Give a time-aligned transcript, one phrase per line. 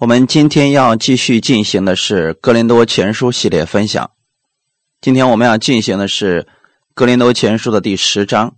[0.00, 4.12] 我们今天要继续进行的是《格林多前书》系列分享。
[5.02, 6.44] 今天我们要进行的是
[6.94, 8.56] 《格林多前书》的第十章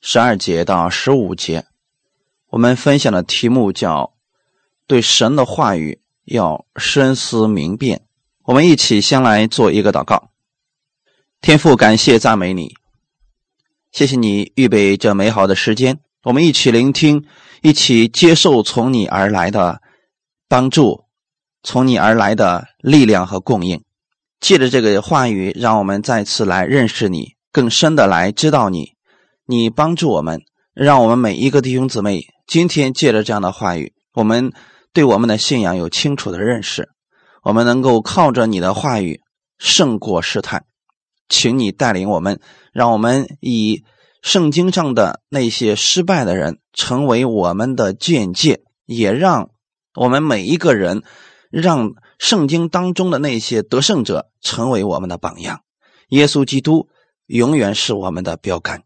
[0.00, 1.64] 十二节到十五节。
[2.48, 4.14] 我们分享的题目叫
[4.88, 8.02] “对神的话语要深思明辨”。
[8.42, 10.32] 我们一起先来做一个祷告。
[11.40, 12.74] 天父，感谢赞美你，
[13.92, 17.24] 谢谢你预备这美好的时间，我们一起聆听，
[17.62, 19.80] 一起接受从你而来的。
[20.50, 21.04] 帮助
[21.62, 23.84] 从你而来的力量和供应，
[24.40, 28.94] 借着这个话语，让我们再次来认识你，更深的来知道你。
[29.46, 30.42] 你帮助我们，
[30.74, 34.52] 让我们每一个弟兄姊妹今天借着这样的话语，我们
[34.92, 36.88] 对我们的信仰有清楚的认识，
[37.44, 39.20] 我们能够靠着你的话语
[39.56, 40.64] 胜过试探。
[41.28, 42.40] 请你带领我们，
[42.72, 43.84] 让我们以
[44.20, 49.50] 圣经上的那些失败的人成为我们的见解，也让。
[49.94, 51.02] 我们每一个人，
[51.50, 55.64] 让圣经当中的那些得胜者成为我们的榜样。
[56.10, 56.88] 耶稣基督
[57.26, 58.84] 永远是我们的标杆，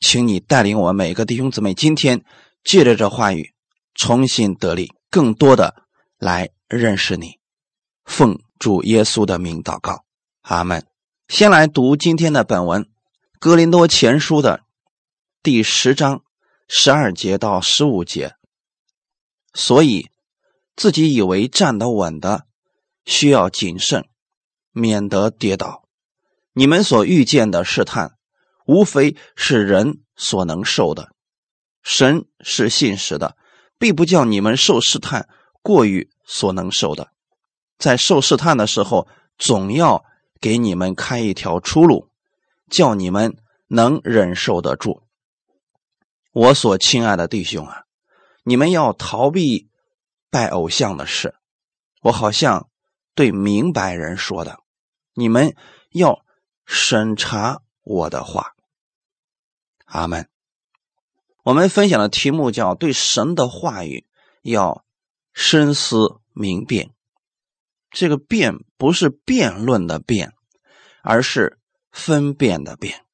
[0.00, 2.24] 请你带领我们每一个弟兄姊妹，今天
[2.64, 3.52] 借着这话语
[3.94, 5.82] 重新得力，更多的
[6.18, 7.38] 来认识你。
[8.06, 10.04] 奉主耶稣的名祷告，
[10.40, 10.86] 阿门。
[11.28, 12.84] 先来读今天的本文，
[13.38, 14.60] 《哥林多前书》的
[15.42, 16.22] 第十章
[16.68, 18.34] 十二节到十五节，
[19.52, 20.08] 所以。
[20.74, 22.46] 自己以为站得稳的，
[23.04, 24.08] 需要谨慎，
[24.72, 25.84] 免得跌倒。
[26.54, 28.16] 你们所遇见的试探，
[28.66, 31.12] 无非是人所能受的。
[31.82, 33.36] 神是信实的，
[33.78, 35.28] 并不叫你们受试探
[35.62, 37.10] 过于所能受的。
[37.78, 40.04] 在受试探的时候，总要
[40.40, 42.08] 给你们开一条出路，
[42.70, 43.36] 叫你们
[43.68, 45.02] 能忍受得住。
[46.32, 47.82] 我所亲爱的弟兄啊，
[48.44, 49.68] 你们要逃避。
[50.32, 51.34] 拜偶像的事，
[52.00, 52.70] 我好像
[53.14, 54.60] 对明白人说的，
[55.12, 55.54] 你们
[55.90, 56.24] 要
[56.64, 58.54] 审查我的话。
[59.84, 60.26] 阿门。
[61.44, 64.06] 我们分享的题目叫“对神的话语
[64.40, 64.86] 要
[65.34, 65.98] 深思
[66.32, 66.94] 明辨”。
[67.92, 70.32] 这个“辨”不是辩论的“辩”，
[71.04, 71.58] 而是
[71.90, 73.04] 分辨的“辨”。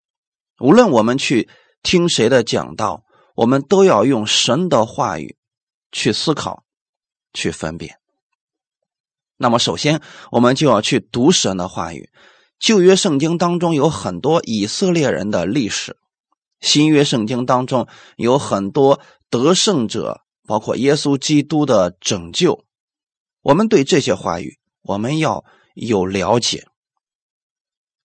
[0.61, 1.49] 无论我们去
[1.83, 3.03] 听谁的讲道，
[3.35, 5.37] 我们都要用神的话语
[5.91, 6.63] 去思考。
[7.33, 7.99] 去分辨。
[9.41, 10.03] 那么，首先
[10.33, 12.11] 我们就要去读神的话语。
[12.59, 15.97] 旧约圣经当中有很多以色列人的历史，
[16.61, 19.01] 新约圣经当中有很多
[19.31, 22.65] 得胜者，包括耶稣基督的拯救。
[23.43, 26.67] 我们对这些话语，我们要有了解。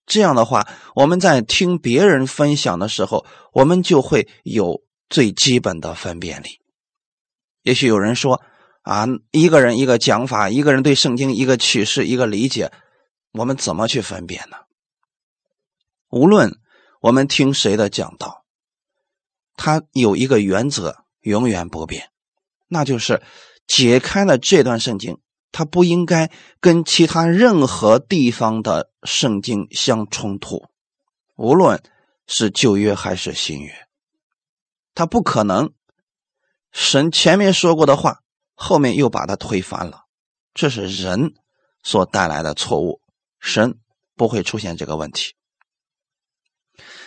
[0.06, 6.60] 这样的话，我们在听别人分享的时候，我们就会有最基本的分辨力。
[7.64, 8.44] 也许有人说。
[8.84, 12.72] 啊，一个人一个讲法，一个人对圣经一个启示一个理解，
[13.32, 14.58] 我们怎么去分辨呢？
[16.10, 16.60] 无论
[17.00, 18.44] 我们听谁的讲道，
[19.56, 22.10] 他有一个原则永远不变，
[22.68, 23.22] 那就是
[23.66, 25.18] 解开了这段圣经，
[25.54, 26.30] 它不应该
[26.60, 30.68] 跟其他任何地方的圣经相冲突，
[31.38, 31.82] 无论
[32.28, 33.74] 是旧约还是新约，
[34.94, 35.72] 他不可能
[36.74, 38.20] 神前面说过的话。
[38.54, 40.04] 后面又把它推翻了，
[40.54, 41.34] 这是人
[41.84, 43.02] 所带来的错误。
[43.40, 43.78] 神
[44.16, 45.34] 不会出现这个问题。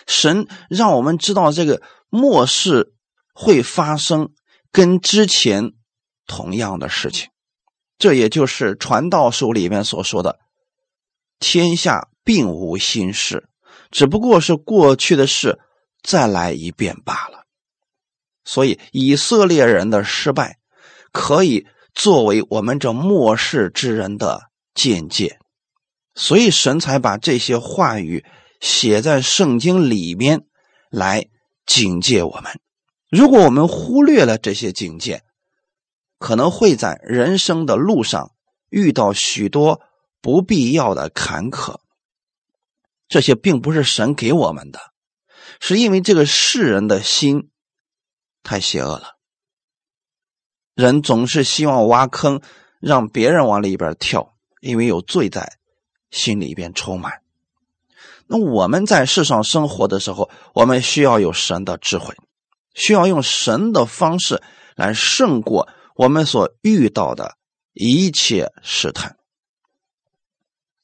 [0.05, 2.93] 神让我们知道这个末世
[3.33, 4.33] 会发生
[4.71, 5.71] 跟之前
[6.25, 7.29] 同样的事情，
[7.97, 10.39] 这也就是传道书里面所说的
[11.39, 13.49] ：“天下并无新事，
[13.89, 15.59] 只不过是过去的事
[16.03, 17.45] 再来一遍罢了。”
[18.45, 20.59] 所以以色列人的失败。
[21.11, 25.39] 可以作为我们这末世之人的见解，
[26.15, 28.25] 所以神才把这些话语
[28.59, 30.45] 写在圣经里面
[30.89, 31.27] 来
[31.65, 32.59] 警戒我们。
[33.09, 35.23] 如果我们忽略了这些警戒，
[36.19, 38.31] 可能会在人生的路上
[38.69, 39.81] 遇到许多
[40.21, 41.77] 不必要的坎坷。
[43.07, 44.79] 这些并不是神给我们的，
[45.61, 47.49] 是因为这个世人的心
[48.43, 49.16] 太邪恶了。
[50.77, 52.39] 人总是希望挖坑，
[52.79, 55.53] 让别人往里边跳，因为有罪在
[56.11, 57.13] 心里边充满。
[58.27, 62.13] 那我们在世上生活的时候，我们需要有神的智慧，
[62.75, 64.43] 需要用神的方式
[64.75, 67.37] 来胜过我们所遇到的
[67.73, 69.17] 一切试探。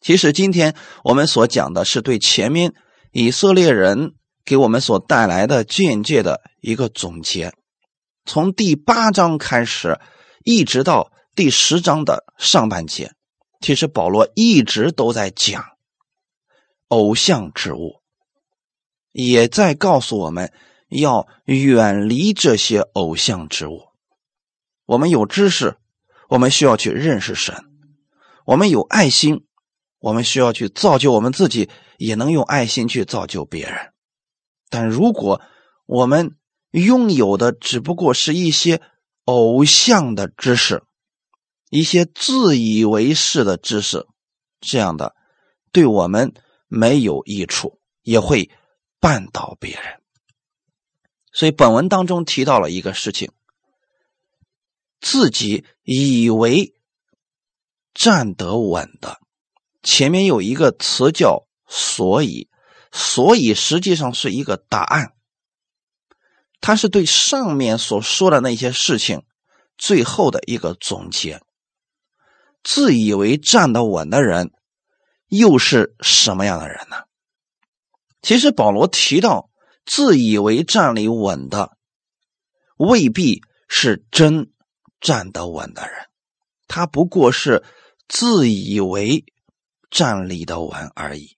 [0.02, 0.74] 其实，今天
[1.04, 2.74] 我们所讲的是对前面
[3.12, 7.54] 以色列人给我们所带来的境界的一个总结。
[8.26, 10.00] 从第八章开始，
[10.44, 13.12] 一直到第十章的上半节，
[13.60, 15.64] 其实保罗一直都在讲
[16.88, 18.02] 偶像之物，
[19.12, 20.54] 也在告诉我们
[20.88, 23.82] 要远离这些偶像之物。
[24.86, 25.76] 我们有知识，
[26.30, 27.56] 我们需要去认识神；
[28.46, 29.46] 我们有爱心，
[30.00, 33.92] 我们需要去造就我们自己，也能用爱心去造就别人。
[34.70, 35.42] 但如果
[35.86, 36.38] 我们
[36.74, 38.82] 拥有的只不过是一些
[39.26, 40.84] 偶像的知识，
[41.70, 44.08] 一些自以为是的知识，
[44.60, 45.16] 这样的
[45.72, 46.34] 对我们
[46.68, 48.50] 没有益处，也会
[49.00, 50.02] 绊倒别人。
[51.32, 53.32] 所以本文当中提到了一个事情：
[55.00, 56.74] 自己以为
[57.94, 59.20] 站得稳的，
[59.84, 62.50] 前面有一个词叫“所以”，
[62.92, 65.14] 所以实际上是一个答案，
[66.64, 69.24] 他是对上面所说的那些事情
[69.78, 71.42] 最后的一个总结。
[72.64, 74.54] 自以为站得稳的人，
[75.28, 77.04] 又是什么样的人呢？
[78.22, 79.50] 其实保罗提到
[79.86, 81.76] 自以为站立稳的，
[82.78, 84.54] 未必是真
[85.02, 86.08] 站得稳的人，
[86.70, 87.62] 他不过是
[88.08, 89.26] 自以为
[89.92, 91.36] 站立的稳而已。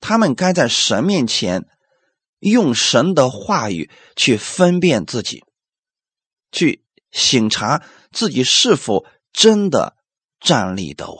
[0.00, 1.68] 他们该在神面前
[2.38, 5.44] 用神的话语去分辨自己，
[6.50, 7.82] 去省察
[8.12, 9.96] 自己是否真的。
[10.40, 11.18] 站立得稳。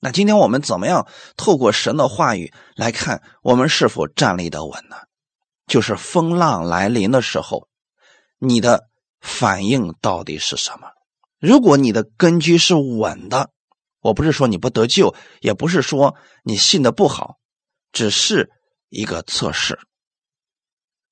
[0.00, 4.94] 那今天我们怎么样透过神的话语来看我们是否站立得稳呢？
[5.66, 7.66] 就是风浪来临的时候，
[8.38, 8.88] 你的
[9.20, 10.90] 反应到底是什么？
[11.40, 13.50] 如果你的根基是稳的，
[13.98, 16.14] 我不是说你不得救，也不是说
[16.44, 17.38] 你信的不好，
[17.90, 18.52] 只是
[18.96, 19.78] 一个测试。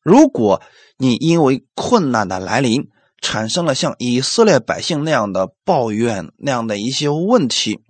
[0.02, 0.62] 如果
[0.96, 2.90] 你因为困难的来临，
[3.20, 7.82] 产生了像以色列百姓那样的抱怨那样的一些问题，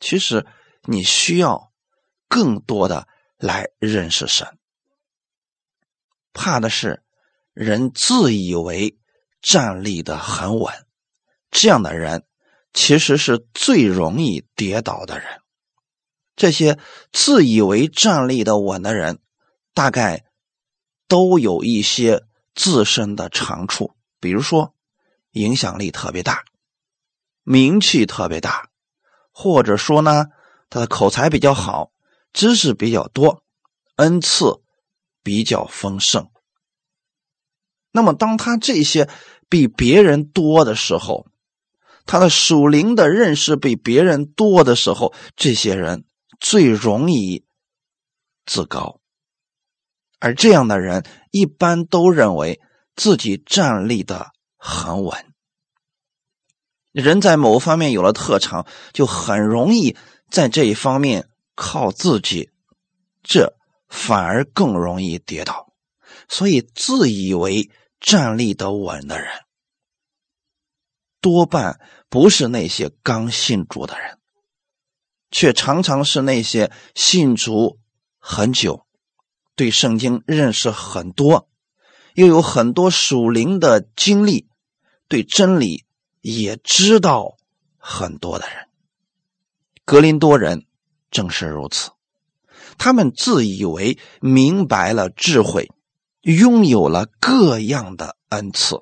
[0.00, 0.46] 其实
[0.82, 1.72] 你需要
[2.28, 3.06] 更多的
[3.38, 4.58] 来认识神。
[6.32, 7.02] 怕的是
[7.52, 8.98] 人自以为
[9.42, 10.72] 站立的很稳，
[11.50, 12.24] 这样的人
[12.72, 15.41] 其实是最容易跌倒的人。
[16.34, 16.78] 这些
[17.12, 19.18] 自以为站立的稳的人，
[19.74, 20.24] 大概
[21.08, 22.24] 都有一些
[22.54, 23.94] 自身的长处。
[24.18, 24.74] 比如说，
[25.32, 26.44] 影响力特别大，
[27.42, 28.70] 名气特别大，
[29.32, 30.26] 或者说呢，
[30.70, 31.92] 他的口才比较好，
[32.32, 33.42] 知识比较多，
[33.96, 34.62] 恩赐
[35.22, 36.30] 比较丰盛。
[37.90, 39.08] 那么，当他这些
[39.50, 41.26] 比别人多的时候，
[42.06, 46.04] 他的属灵的认识比别人多的时候，这些人
[46.42, 47.44] 最容易
[48.44, 49.00] 自高，
[50.18, 52.60] 而这样的人一般都认为。
[52.94, 55.32] 自己站立的很稳，
[56.92, 59.96] 人在某方面有了特长，就很容易
[60.28, 62.50] 在这一方面靠自己，
[63.22, 63.56] 这
[63.88, 65.72] 反而更容易跌倒。
[66.28, 69.30] 所以，自以为站立的稳的人，
[71.22, 71.80] 多半
[72.10, 74.18] 不是那些刚信主的人，
[75.32, 77.80] 却常常是那些信主
[78.18, 78.86] 很久、
[79.56, 81.48] 对圣经认识很多。
[82.14, 84.46] 又有很多属灵的经历，
[85.08, 85.86] 对真理
[86.20, 87.38] 也知道
[87.78, 88.68] 很多的人，
[89.86, 90.66] 格林多人
[91.10, 91.90] 正是如此。
[92.76, 95.70] 他们自以为明白了智慧，
[96.20, 98.80] 拥有了各样的恩赐，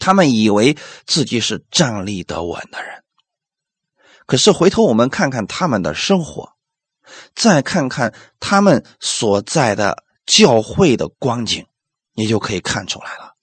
[0.00, 3.04] 他们以为自己是站立得稳的人。
[4.30, 6.52] 可是回头我们看看他们的生活，
[7.34, 11.66] 再看看他们所在的教会的光景。
[12.12, 13.34] 你就可以看出来了，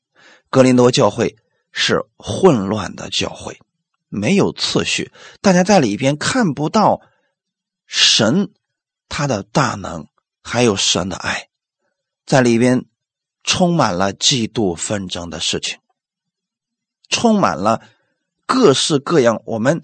[0.50, 1.36] 格林多教会
[1.74, 3.60] 是混乱的教会，
[4.08, 7.02] 没有次序，大家在里边看不到
[7.86, 8.54] 神
[9.10, 10.08] 他的大能，
[10.42, 11.50] 还有神的爱，
[12.26, 12.86] 在里边
[13.44, 15.80] 充满了嫉妒纷争的事情，
[17.10, 17.82] 充满了
[18.46, 19.82] 各式各样我们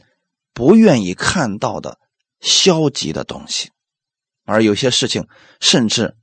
[0.54, 2.00] 不愿意看到的
[2.40, 3.72] 消极的东西，
[4.46, 5.28] 而有些事情
[5.60, 6.16] 甚至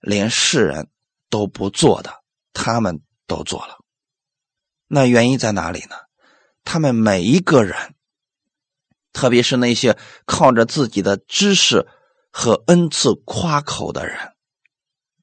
[0.00, 0.88] 连世人。
[1.30, 3.76] 都不做的，他们都做了。
[4.86, 5.94] 那原因在哪里呢？
[6.64, 7.94] 他们每一个人，
[9.12, 11.86] 特别是那些靠着自己的知识
[12.30, 14.32] 和恩赐夸口的人，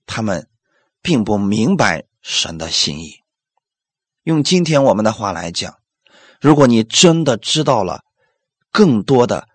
[0.06, 0.48] 他们
[1.02, 3.16] 并不明白神的心意。
[4.22, 5.80] 用今天我们的话来讲，
[6.40, 8.04] 如果你真的知道了
[8.76, 9.48] 更多的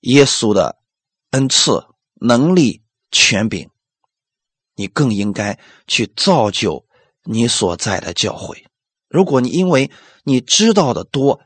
[0.00, 0.78] 耶稣的
[1.32, 1.84] 恩赐、
[2.14, 3.68] 能力、权柄。
[4.74, 6.86] 你更应该去造就
[7.22, 8.66] 你所在的教会。
[9.08, 9.90] 如果你因为
[10.24, 11.42] 你知道的多，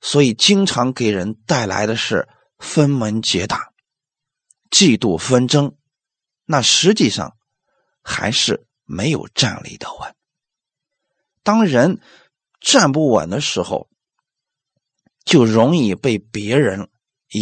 [0.00, 2.28] 所以经常给人带来的是
[2.60, 3.72] 分门结党、
[4.70, 5.74] 嫉妒纷争，
[6.44, 7.36] 那实际上
[8.02, 10.14] 还是没有站立的稳。
[11.42, 12.00] 当人
[12.60, 13.88] 站不稳的时候，
[15.24, 16.88] 就容易被别人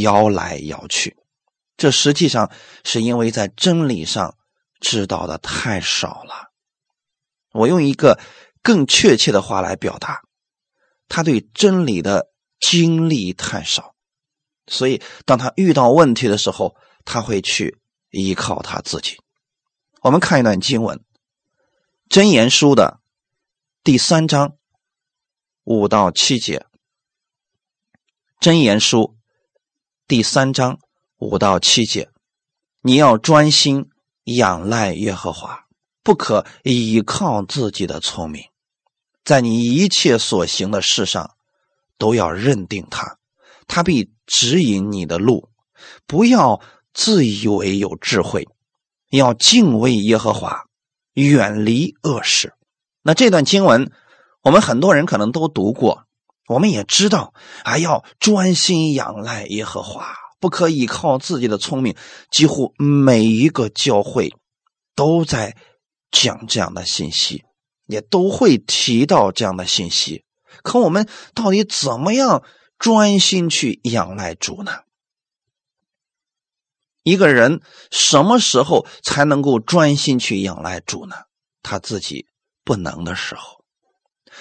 [0.03, 1.17] 摇来摇去。
[1.77, 2.51] 这实际上
[2.85, 4.37] 是因为在真理上
[4.81, 6.51] 知道的太少了。
[7.53, 8.21] 我用一个
[8.63, 10.23] 更确切的话来表达，
[11.09, 13.95] 他对真理的经历太少，
[14.67, 17.79] 所以当他遇到问题的时候，他会去
[18.11, 19.17] 依靠他自己。
[20.03, 20.99] 我们看一段经文，
[22.09, 23.01] 《真言书》的
[23.83, 24.57] 第三章
[25.65, 26.59] 五到七节，
[28.41, 28.99] 《真言书》
[30.09, 30.79] 第三章。
[31.19, 32.09] 五到七节，
[32.81, 33.91] 你要专心
[34.25, 35.67] 仰赖耶和华，
[36.03, 38.43] 不可依靠自己的聪明，
[39.23, 41.33] 在你一切所行的事上，
[41.99, 43.19] 都要认定他，
[43.67, 45.51] 他必指引你的路。
[46.07, 46.63] 不要
[46.95, 48.49] 自以为有智慧，
[49.11, 50.65] 要敬畏耶和华，
[51.13, 52.55] 远离恶事。
[53.03, 53.93] 那这段经文，
[54.41, 56.07] 我们很多人可能都读过，
[56.51, 57.33] 我们也知道，
[57.65, 60.17] 还要专心仰赖耶和华。
[60.41, 61.95] 不可依靠自己的聪明，
[62.29, 64.35] 几乎每一个教会
[64.97, 65.57] 都在
[66.11, 67.45] 讲这样的信息，
[67.87, 70.25] 也都会提到这样的信息。
[70.65, 72.43] 可我们到底怎么样
[72.81, 74.73] 专心去仰赖主呢？
[77.05, 77.61] 一个人
[77.93, 81.15] 什么时候才能够专心去仰赖主呢？
[81.63, 82.27] 他自己
[82.65, 83.60] 不能的时候，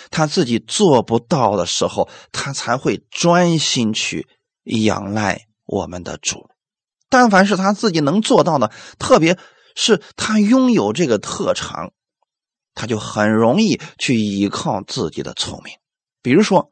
[0.09, 4.27] 他自己做不到的时候，他才会专心去
[4.63, 5.47] 仰赖。
[5.71, 6.49] 我们的主，
[7.09, 9.37] 但凡是他自己能做到的，特别
[9.75, 11.93] 是他拥有这个特长，
[12.73, 15.75] 他就很容易去依靠自己的聪明。
[16.23, 16.71] 比如说，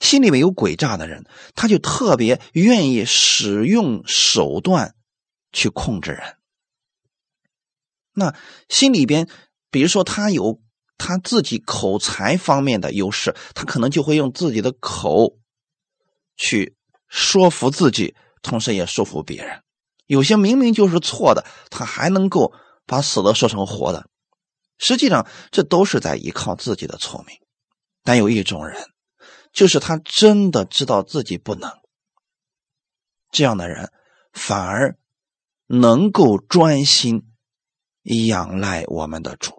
[0.00, 4.94] 心里面有诡诈的人，他就特别愿意使用手段
[5.52, 6.38] 去控制人。
[8.14, 8.34] 那
[8.70, 9.28] 心里边，
[9.70, 10.62] 比如说他有
[10.98, 15.38] 他自己口才方面的优势，他可能就会用自己的口
[16.36, 16.76] 去。
[17.10, 19.62] 说服自己，同时也说服别人。
[20.04, 22.52] 有些明明就是错的，他还能够
[22.84, 24.10] 把死的说成活的。
[24.76, 27.34] 实际上，这都是在依靠自己的聪明。
[28.04, 28.90] 但有一种人，
[29.54, 31.70] 就是他真的知道自己不能。
[33.30, 33.90] 这样的人
[34.34, 34.98] 反而
[35.66, 37.22] 能够专心
[38.02, 39.57] 仰赖我们的主。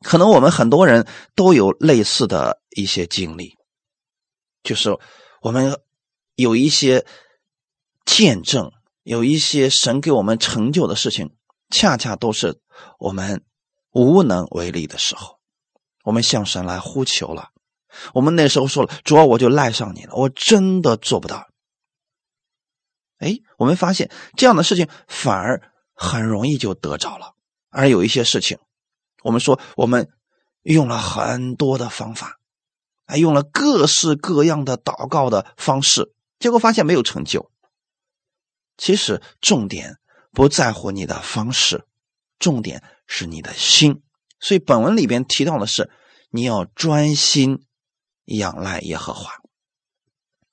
[0.00, 3.56] 可能我们很多人都有类似的一些经历，
[4.62, 4.98] 就是。
[5.42, 5.80] 我们
[6.34, 7.06] 有一些
[8.04, 11.34] 见证，有一些神给我们成就的事情，
[11.70, 12.60] 恰恰都是
[12.98, 13.42] 我们
[13.90, 15.38] 无能为力的时候，
[16.04, 17.52] 我们向神来呼求了。
[18.12, 21.48] 我们那时候说了：“主要我就赖上你了，我真的做不到。”
[23.16, 27.34] 哎，我们发现这样的事情反而很容易就得着了，
[27.70, 28.58] 而有一些事情，
[29.22, 30.08] 我们说我们
[30.62, 32.38] 用了很多的方法。
[33.06, 37.50] 还用了各式各样的祷告的方式，结果发现没有成就。
[38.76, 39.98] 其实重点
[40.30, 41.88] 不在乎你的方式，
[42.38, 44.04] 重点是你的心。
[44.38, 45.90] 所以本文里边提到的是，
[46.30, 47.64] 你要专心
[48.26, 49.32] 仰赖耶和华，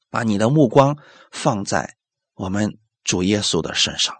[0.10, 0.98] 把你的目光
[1.32, 1.96] 放在
[2.34, 4.18] 我们主耶稣的身上。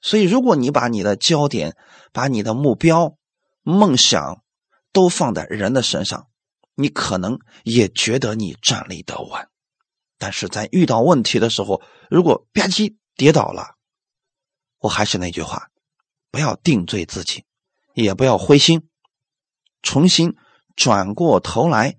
[0.00, 1.76] 所以，如果你把你的焦点、
[2.14, 3.17] 把你的目标、
[3.68, 4.42] 梦想
[4.94, 6.28] 都放在人的身上，
[6.74, 9.46] 你可能也觉得你站立得稳，
[10.16, 13.74] 但是在遇到问题的时候，如果吧唧跌倒了，
[14.78, 15.68] 我还是那句话，
[16.30, 17.44] 不要定罪自己，
[17.92, 18.88] 也不要灰心，
[19.82, 20.34] 重新
[20.74, 21.98] 转过头来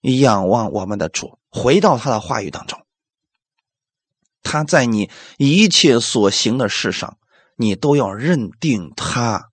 [0.00, 2.84] 仰望我们的主，回到他的话语当中。
[4.42, 5.08] 他在你
[5.38, 7.16] 一切所行的事上，
[7.54, 9.52] 你都要认定他，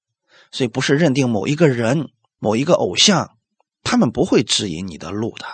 [0.54, 2.08] 所以不是认定某一个人、
[2.40, 3.32] 某一个偶像。
[3.84, 5.46] 他们不会指引你的路的，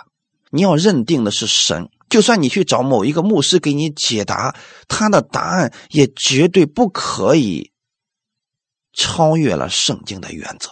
[0.50, 1.88] 你要认定的是神。
[2.08, 4.54] 就算你去找某一个牧师给你解答，
[4.86, 7.72] 他的答案也绝对不可以
[8.92, 10.70] 超越了圣经的原则。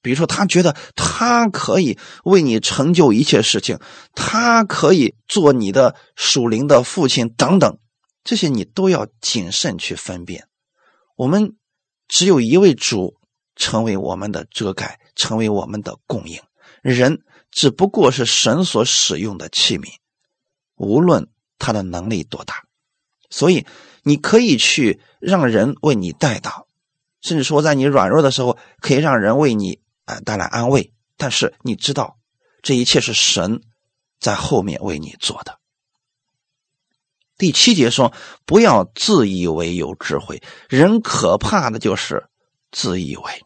[0.00, 3.78] 比如说，他觉得他可以为你成就一切事情，
[4.14, 7.78] 他可以做你的属灵的父亲等等，
[8.22, 10.46] 这些你都要谨慎去分辨。
[11.16, 11.56] 我们
[12.06, 13.16] 只有一位主，
[13.60, 16.40] 成为我们的遮盖，成为我们的供应。
[16.80, 19.88] 人只不过是神所使用的器皿，
[20.76, 22.64] 无论他的能力多大，
[23.28, 23.66] 所以
[24.02, 26.68] 你可以去让人为你带到，
[27.20, 30.94] 甚至说在你软弱的时候，可以让人为你啊带来安慰。
[31.18, 32.16] 但是你知道，
[32.62, 33.60] 这一切是神
[34.18, 35.58] 在后面为你做的。
[37.36, 38.14] 第七节说
[38.46, 42.28] ：“不要自以为有智慧，人可怕的就是
[42.70, 43.44] 自以为，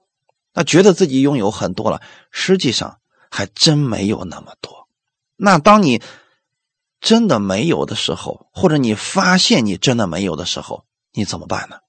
[0.55, 4.89] 那觉得自己拥有很多了，实际上还真没有那么多。
[5.37, 6.01] 那当你
[7.01, 11.81] 真的没有的时候，或者你发现你真的没有的时候，你怎么办呢？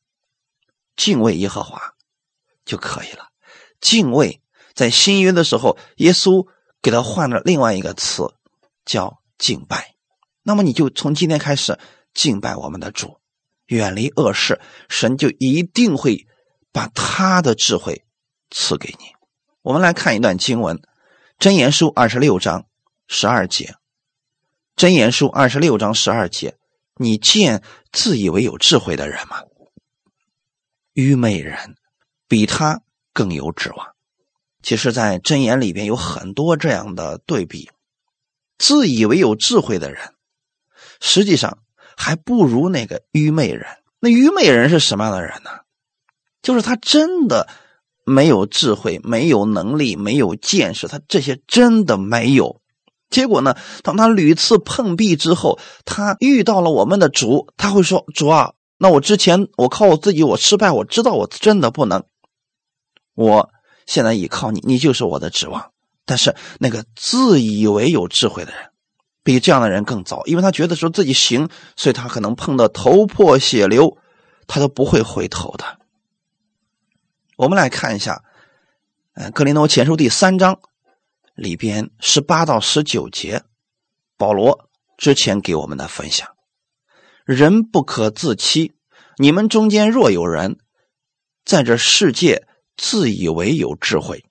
[0.98, 1.94] 敬畏耶和华
[2.66, 3.30] 就可以了。
[3.80, 4.42] 敬畏
[4.74, 6.48] 在新约的时候，耶稣
[6.82, 8.34] 给他换了另外一个词，
[8.84, 9.96] 叫敬拜。
[10.44, 11.80] 那么你就从今天开始。”
[12.16, 13.20] 敬拜我们的主，
[13.66, 16.26] 远离恶事，神就一定会
[16.72, 18.05] 把他的智慧
[18.52, 19.06] 赐给你。
[19.62, 20.78] 我们来看一段经文，
[21.40, 22.66] 《箴言书》二十六章
[23.08, 23.76] 十二节，
[24.82, 26.58] 《箴言书》二十六章十二节，
[26.96, 29.44] 你见自以为有智慧的人吗？
[30.94, 31.76] 愚昧人
[32.28, 32.82] 比他
[33.14, 33.96] 更有指望。
[34.62, 37.70] 其实，在箴言里边有很多这样的对比，
[38.58, 40.14] 自以为有智慧的人，
[41.00, 41.60] 实际上。
[41.98, 43.66] 还不如那个愚昧人。
[44.02, 45.50] 那愚昧人是什么样的人呢？
[46.42, 47.48] 就是他真的
[48.06, 52.62] 没有智慧、没有能力、没有见识，他这些真的没有。
[53.10, 62.04] 结果呢，当他屡次碰壁之后，他遇到了我们的主，他会说：“主啊，那我之前我靠我自己，我失败，我知道我真的不能。
[63.14, 63.50] 我
[63.86, 65.72] 现在依靠你，你就是我的指望。”
[66.06, 68.62] 但是那个自以为有智慧的人。
[69.24, 73.98] 比这样的人更糟，因为他觉得说自己行，所以他可能碰得头破血流，
[74.46, 75.66] 他都不会回头的。
[77.38, 78.24] 我们来看一下，
[79.16, 80.60] 嗯，《格林多前书》第三章
[81.34, 83.44] 里边十八到十九节，
[84.18, 86.36] 保罗之前给我们的分享：
[87.26, 88.74] 人不可自欺，
[89.18, 90.60] 你们中间若有人
[91.44, 94.26] 在这世界自以为有智慧，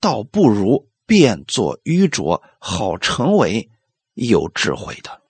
[0.00, 3.70] 倒不如变作愚拙，好成为。
[4.14, 5.22] 有智慧的，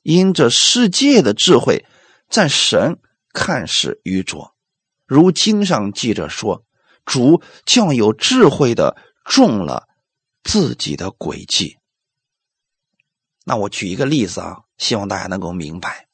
[0.00, 1.84] 因这世界的智慧，
[2.30, 2.98] 在神
[3.34, 4.54] 看是愚拙。
[5.10, 6.62] 如经上记着说
[7.04, 9.88] ：“主叫有智慧的中了
[10.44, 11.78] 自己的诡计。”
[13.44, 16.06] 那我举一个例子啊，希望大家能够明白。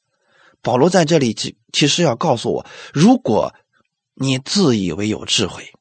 [0.63, 3.53] 保罗在这里其其实要告诉我：如果
[4.15, 5.71] 你自以为有智慧，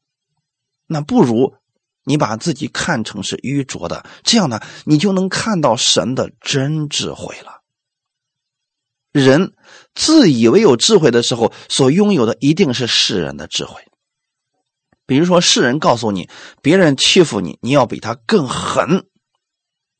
[0.86, 1.54] 那不如。
[2.08, 7.55] 你把自己看成是愚拙的，这样呢，你就能看到神的真智慧了。
[9.24, 9.54] 人
[9.94, 13.82] 自以为有智慧的时候，所拥有的一定是世人的智慧。
[15.06, 16.28] 比如说，世人告诉你，
[16.62, 19.02] 别人欺负你，你要比他更狠；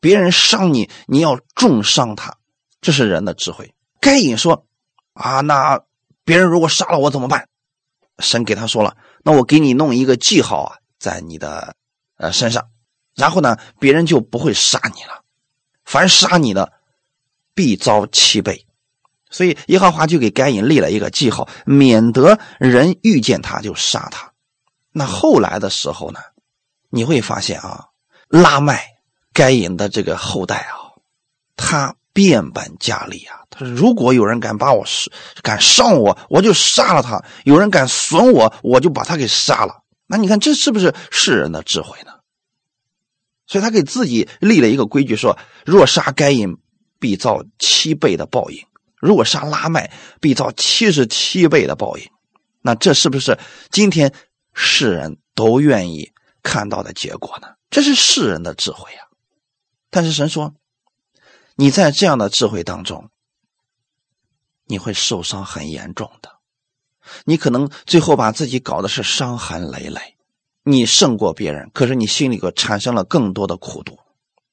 [0.00, 2.36] 别人伤你，你要重伤他，
[2.80, 3.74] 这是人的智慧。
[4.00, 4.66] 该隐说
[5.14, 5.80] ：“啊，那
[6.24, 7.48] 别人如果杀了我怎么办？”
[8.18, 11.74] 神给他说了：“那我给你弄一个记号啊，在你的。”
[12.18, 12.70] 呃，身上，
[13.14, 15.22] 然后呢，别人就不会杀你了。
[15.84, 16.72] 凡杀你的，
[17.54, 18.65] 必遭七倍。
[19.30, 24.32] 所以耶和华就给该隐立了一个记号，免得人遇见他就杀他。
[24.92, 26.20] 那后来的时候呢，
[26.90, 27.86] 你会发现啊，
[28.28, 28.84] 拉麦
[29.32, 30.94] 该隐的这个后代啊，
[31.56, 33.40] 他变本加厉啊。
[33.50, 34.84] 他说：“如果有人敢把我
[35.42, 42.12] 敢伤我，我就杀了他；有人敢损我，我就把他给杀了。”那你看，这是不是世人的智慧呢？
[43.46, 46.56] 所以他给自己立了一个规矩，说：若杀该隐，
[46.98, 48.64] 必遭七倍的报应；
[49.06, 52.10] 如果杀拉麦，必遭七十七倍的报应。
[52.60, 53.38] 那这是不是
[53.70, 54.12] 今天
[54.52, 57.48] 世人都愿意看到的结果呢？
[57.70, 59.06] 这是世人的智慧啊！
[59.90, 60.54] 但是神说，
[61.54, 63.10] 你在这样的智慧当中，
[64.64, 66.32] 你会受伤很严重的。
[67.24, 70.16] 你可能最后把自己搞的是伤痕累累，
[70.64, 73.98] 你胜过别人，可是你心里可产生了更多的苦毒。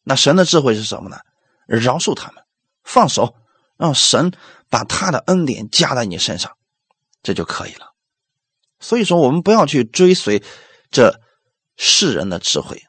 [0.03, 1.17] 那神的智慧是什么呢？
[1.65, 2.43] 饶恕他们，
[2.83, 3.35] 放手，
[3.77, 4.31] 让神
[4.69, 6.51] 把他的恩典加在你身上，
[7.21, 7.93] 这就可以了。
[8.79, 10.43] 所以说，我们不要去追随
[10.91, 11.19] 这
[11.77, 12.83] 世人的智慧。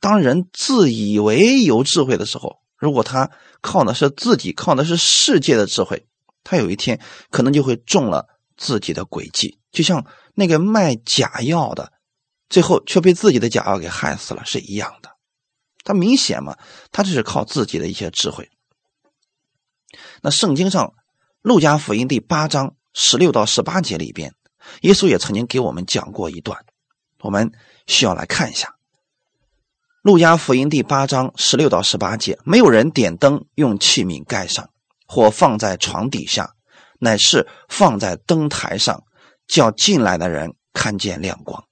[0.00, 6.06] 当人自以为有智慧的时候，如果他靠的是自己，靠的是世界的智慧，
[6.44, 8.26] 他有一天可能就会中了。
[8.58, 11.92] 自己的诡计，就像那个卖假药的，
[12.48, 15.10] 最后却被自己的假药给害死了，是一样的。
[15.84, 16.56] 他明显嘛，
[16.90, 18.48] 他这是靠自己的一些智慧。
[20.22, 20.86] 那圣经上
[21.42, 24.34] 《路加福音》第八章十六到十八节里边，
[24.82, 26.64] 耶稣也曾经给我们讲过一段，
[27.20, 27.52] 我们
[27.86, 28.68] 需要来看一下
[30.02, 32.38] 《路加福音》第八章十六到十八节。
[32.44, 34.70] 没有人点灯用器皿盖上，
[35.06, 36.52] 或放在床底下。
[36.98, 39.04] 乃是放在灯台上，
[39.46, 41.62] 叫进来的人看见亮光。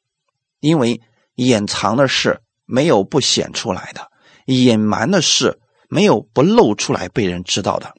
[0.61, 1.01] 因为
[1.35, 4.11] 掩藏的事没有不显出来的，
[4.45, 7.95] 隐瞒的事没有不露出来被人知道的。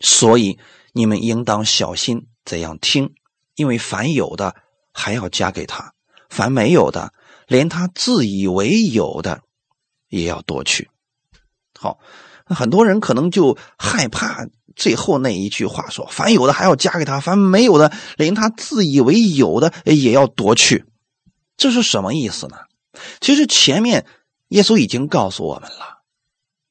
[0.00, 0.58] 所以
[0.92, 3.14] 你们应当小心怎样听，
[3.54, 4.56] 因为凡有的
[4.92, 5.92] 还要加给他，
[6.28, 7.12] 凡没有的，
[7.46, 9.42] 连他自以为有的
[10.08, 10.90] 也要夺去。
[11.78, 11.98] 好，
[12.44, 20.86] 很多人可能就害怕最后那一句话说：“凡有的还要加给他，凡没有的，连他自以为有的也要夺去。”
[21.56, 22.56] 这是什么意思呢？
[23.20, 24.06] 其实前面
[24.48, 26.00] 耶稣已经告诉我们了，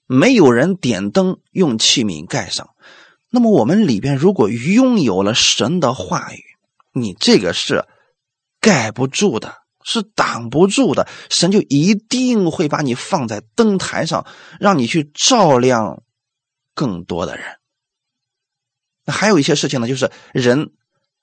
[0.07, 2.71] 没有人点灯用器皿盖上。
[3.29, 6.43] 那么我们里边如果拥有了神的话语，
[6.93, 7.85] 你这个是
[8.59, 11.07] 盖不住的，是挡不住的。
[11.29, 14.25] 神就一定会把你放在灯台上，
[14.59, 16.01] 让你去照亮
[16.73, 17.45] 更多的人。
[19.05, 20.71] 那还有一些事情呢，就是人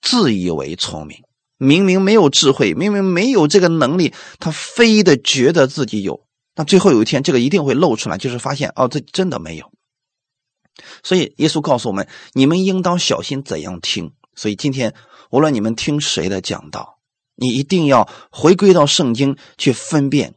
[0.01, 1.23] 自以为聪明。
[1.59, 6.27] 明明没有智慧，明明没有这个能力，他非得觉得自己有。
[6.55, 9.73] 那最后有一天，这个一定会露出来，就是发现哦，这真的没有。
[11.03, 14.13] 所以耶稣告诉我们：你们应当小心怎样听。
[14.35, 14.95] 所以今天
[15.31, 16.99] 无论你们听谁的讲道，
[17.35, 20.35] 你一定要回归到圣经去分辨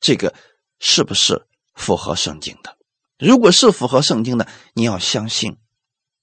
[0.00, 0.34] 这个
[0.78, 2.76] 是不是符合圣经的。
[3.18, 5.56] 如果是符合圣经的，你要相信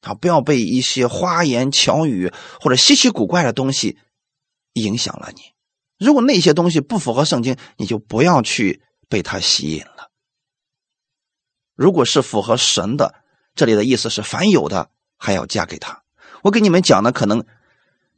[0.01, 3.97] 啊，不要被一些花言巧语或者稀奇古怪的东西。
[4.73, 5.41] 影响了你。
[5.97, 10.11] 如果那些东西不符合圣经，你就不要去被它吸引了。
[11.75, 13.18] 如果是符合神的，
[13.59, 16.01] 这里的意思是凡有的还要加给他。
[16.43, 17.43] 我给你们讲的可能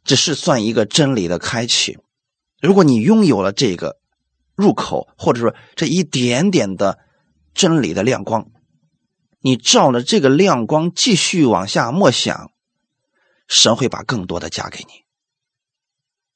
[0.03, 1.97] 只是算一个真理的开启。
[2.61, 3.97] 如果你拥有了这个
[4.53, 6.99] 入口，或者说这一点点的
[7.55, 8.51] 真理的亮光，
[9.39, 12.51] 你照了这个亮光继续往下默想，
[13.47, 15.05] 神会把更多的加给你。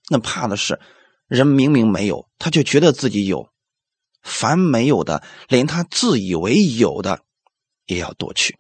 [0.09, 0.79] 那怕的是，
[1.27, 3.51] 人明明没有，他就觉得自己有；
[4.23, 7.19] 凡没有的，连他自以为有的，
[7.85, 8.57] 也要夺去。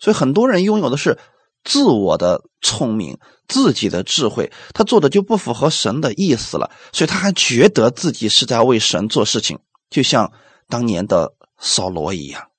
[0.00, 1.18] 所以很多人拥有的是
[1.62, 9.58] 自我的聪明、自己的智慧，他做的就不符合神的意思了，所以他还觉得自己是在为神做事情，
[9.90, 10.32] 就像
[10.68, 12.50] 当年的扫罗一样，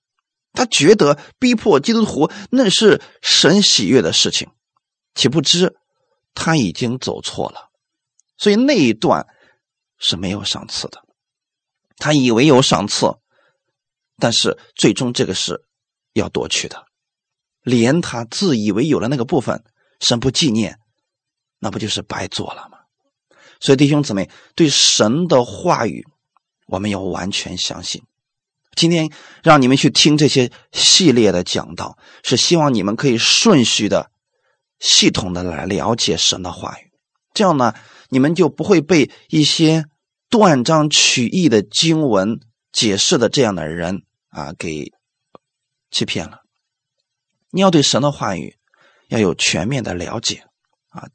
[0.53, 4.49] 他觉得逼迫基督徒那是神喜悦的事情，
[5.15, 5.75] 岂不知
[6.35, 7.69] 他已经走错了。
[8.37, 9.27] 所以那一段
[9.97, 11.01] 是没有赏赐的，
[11.97, 13.15] 他以为有赏赐，
[14.17, 15.65] 但是最终这个是
[16.13, 16.85] 要夺去的，
[17.63, 19.63] 连他自以为有的那个部分，
[19.99, 20.79] 神不纪念，
[21.59, 22.77] 那不就是白做了吗？
[23.59, 26.05] 所以弟兄姊妹，对神的话语，
[26.67, 28.01] 我们要完全相信。
[28.75, 29.11] 今天
[29.43, 34.09] 让你们去听这些系列的讲道，是希望你们可以顺序的、
[34.79, 36.91] 系统的来了解神的话语，
[37.33, 37.73] 这样呢。
[38.13, 39.85] 你们就不会被一些
[40.29, 42.41] 断章取义的经文
[42.73, 44.91] 解释的这样的人啊给
[45.91, 46.40] 欺骗了。
[47.51, 48.57] 你要对神的话语
[49.09, 50.43] 要有全面的了解
[50.89, 51.07] 啊，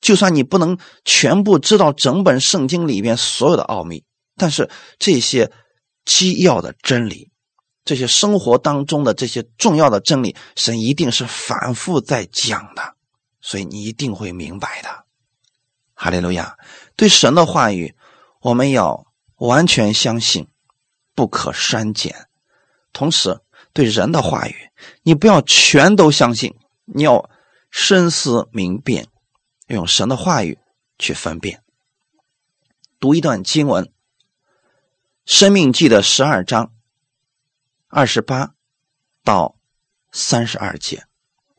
[0.00, 4.04] 就算你不能全部知道整本圣经里边所有的奥秘，
[4.36, 5.50] 但是这些
[6.04, 7.30] 基要的真理，
[7.84, 12.94] 这些生活当中的这些重要的真理，神一定是反复在讲的，
[13.40, 15.04] 所以你一定会明白的。
[15.94, 16.56] 哈利路亚！
[16.96, 17.94] 对神的话语，
[18.40, 20.48] 我们要完全相信，
[21.14, 22.28] 不可删减。
[22.94, 23.38] 同时，
[23.72, 24.54] 对人的话语，
[25.02, 27.30] 你不要全都相信，你要
[27.70, 29.06] 深思明辨，
[29.68, 30.58] 用神的话语
[30.98, 31.62] 去分辨。
[32.98, 33.84] 读一段经文，
[35.24, 36.72] 《生命记》的十二章
[37.88, 38.54] 二十八
[39.22, 39.56] 到
[40.10, 40.96] 三十二节，《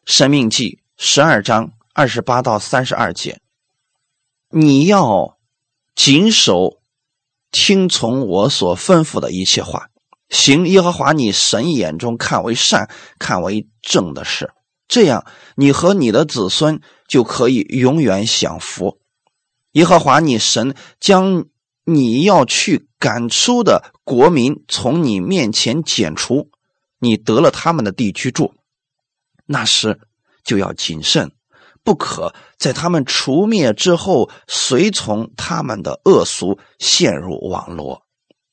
[0.06, 3.41] 生命记》十二章二十八到三十二节。
[4.50, 5.38] 你要
[5.95, 6.82] 谨守
[7.52, 9.90] 听从我所吩咐的一切话，
[10.32, 12.89] 行耶和华你神眼中看为善、
[13.20, 14.52] 看为正的事，
[14.88, 19.00] 这样你和你的子孙就可以永远享福。
[19.74, 21.46] 耶和华你神将
[21.84, 26.50] 你要去赶出的国民从你面前剪除，
[27.00, 28.54] 你得了他们的地居住，
[29.46, 30.00] 那时
[30.44, 31.32] 就要谨慎。
[31.84, 38.04] 不可在他们除灭之后，随从他们的恶俗，陷入网络；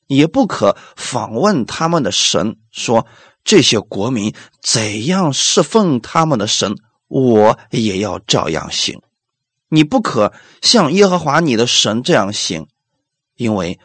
[0.09, 3.07] 也不可访问他们的神，说
[3.45, 6.75] 这些国民怎样侍奉他们的神，
[7.07, 9.01] 我也要照样行。
[9.69, 12.67] 你不可像耶和华你的神这样行，
[13.37, 13.79] 因为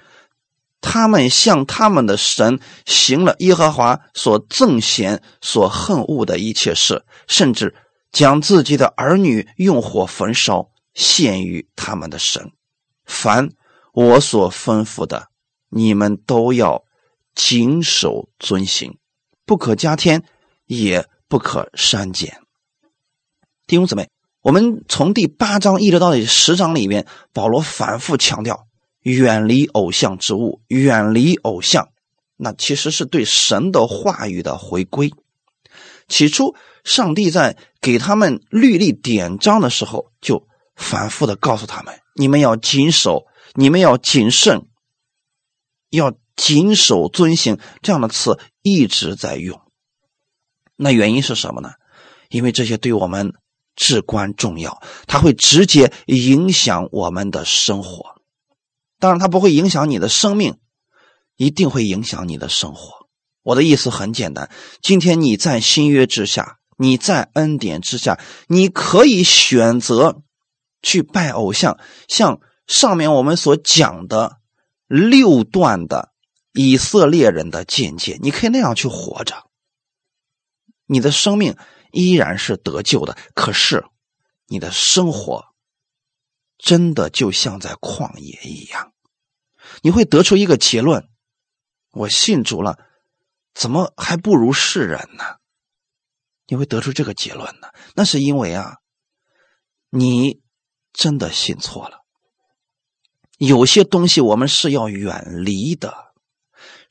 [0.81, 7.77] 他们向他们的神行了耶和华所憎嫌、所恨恶的一切事，甚至。
[8.15, 12.53] 将自己的儿女用火焚烧，献于他们的神。
[13.05, 13.49] 凡
[13.93, 15.27] 我所吩咐的，
[15.75, 16.85] 你们都要
[17.35, 18.97] 谨守遵行，
[19.45, 20.23] 不可加添，
[20.67, 22.39] 也不可删减。
[23.67, 24.09] 弟兄姊妹，
[24.41, 28.69] 我们从第八章一直到第十章里边，保罗反复强调
[29.01, 31.89] 远离偶像之物，远离偶像。
[32.37, 35.13] 那其实是对神的话语的回归。
[36.07, 44.67] 起初，上帝在给他们律例典章的时候，就反复的告诉他们：你们要谨守，你们要谨慎，
[45.95, 47.59] 要谨守遵行。
[47.83, 49.61] 这样的词一直在用。
[50.77, 51.73] 那原因是什么呢？
[52.29, 53.33] 因为这些对我们
[53.77, 58.21] 至关重要，它会直接影响我们的生活。
[58.99, 60.59] 当然，它不会影响你的生命。
[61.37, 63.09] 一定会影响你的生活。
[63.43, 70.23] 我的意思很简单：今天你在新约之下，你在恩典之下，你可以选择
[70.81, 71.77] 去拜偶像，
[72.07, 74.37] 像上面我们所讲的
[74.87, 76.13] 六段的
[76.53, 79.51] 以色列人的见解，你可以那样去活着，
[80.87, 81.57] 你的生命
[81.91, 83.17] 依然是得救的。
[83.35, 83.85] 可是，
[84.47, 85.47] 你的生活
[86.59, 88.93] 真的就像在旷野一样，
[89.83, 91.09] 你会得出一个结论。
[91.91, 92.79] 我信主了，
[93.55, 95.25] 怎么还不如世人呢？
[96.47, 97.69] 你会得出这个结论呢？
[97.95, 98.77] 那是因为啊，
[99.89, 100.43] 你
[100.93, 102.04] 真的信错了。
[103.47, 105.95] 有些东西我们是要远离的。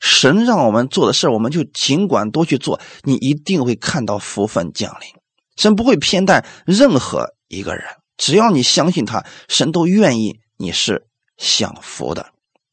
[0.00, 5.08] 神让我们做的事我们就尽管多去做，你一定会看到福分降临。
[5.56, 7.84] 神不会偏待任何一个人，
[8.16, 11.06] 只要你相信他，神都愿意你是
[11.38, 12.26] 享福的。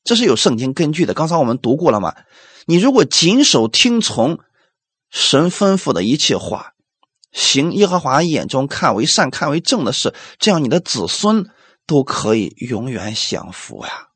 [0.04, 1.14] 这是有圣经根据的。
[1.14, 2.16] 刚才我们读过了嘛？
[2.66, 4.40] 你如果谨守听从
[5.10, 6.74] 神吩咐的一切话，
[7.32, 11.50] 行耶和华眼中看为善、看为正的事，这样你的子孙
[11.92, 14.08] 都可以永远享福呀。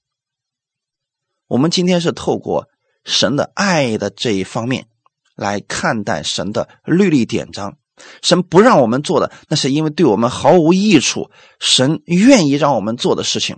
[1.46, 2.70] 我们今天是透过
[3.04, 4.88] 神的爱的这一方面
[5.36, 7.78] 来看待神的律例典章。
[8.22, 13.58] 神不让我们做的，那是因为对我们毫无益处；神愿意让我们做的事情。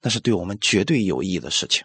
[0.00, 1.84] 那是对我们绝对有益的事情，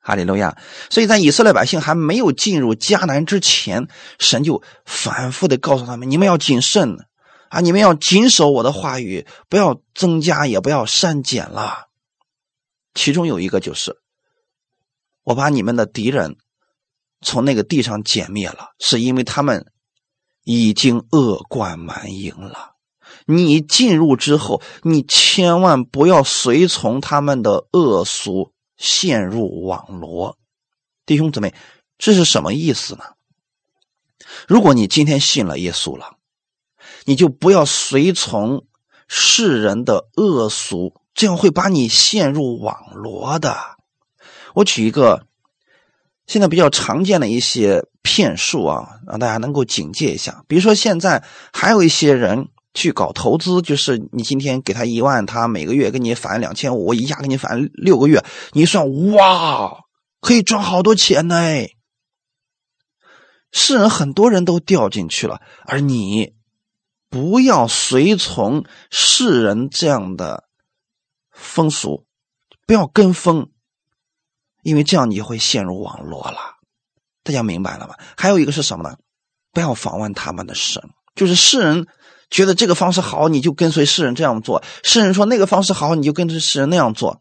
[0.00, 0.58] 哈利路亚！
[0.90, 3.86] 所以在以色列百姓还没有进入迦南之前，
[4.18, 6.96] 神就反复的告诉他们：你们要谨慎
[7.50, 7.60] 啊！
[7.60, 11.88] 你们要谨守我的话语，不要增加，也不要删减了。
[12.94, 13.96] 其中有一个就是，
[15.24, 16.36] 我把你们的敌人
[17.20, 19.66] 从那个地上歼灭了，是因为他们
[20.44, 22.76] 已经恶贯满盈了。
[23.26, 30.38] 你进入之后，你千万不要随从他们的恶俗，陷入网罗。
[31.04, 31.52] 弟兄姊妹，
[31.98, 33.02] 这是什么意思呢？
[34.46, 36.16] 如果你今天信了耶稣了，
[37.04, 38.66] 你就不要随从
[39.08, 43.56] 世人的恶俗，这样会把你陷入网罗的。
[44.54, 45.26] 我举一个
[46.26, 50.44] 现在比较常见的一些骗术啊，让大家能够警戒一下。
[50.48, 52.48] 比如说，现在还有一些人。
[52.72, 59.80] 去搞投资，就是你今天给他一万，他每个月给你返两千五，一下给你返六个月，你算哇，
[60.20, 61.34] 可以赚好多钱呢！
[63.50, 66.32] 世人很多人都掉进去了，而你
[67.10, 70.44] 不要随从世人这样的
[71.30, 72.06] 风俗，
[72.66, 73.50] 不要跟风，
[74.62, 76.38] 因为这样你就会陷入网络了。
[77.22, 77.94] 大家明白了吗？
[78.16, 78.96] 还有一个是什么呢？
[79.52, 80.82] 不要访问他们的神，
[81.14, 81.86] 就是世人。
[82.30, 87.20] 觉得这个方式好，你就跟随世人这样做；世人说那个方式好，你就跟随世人那样做。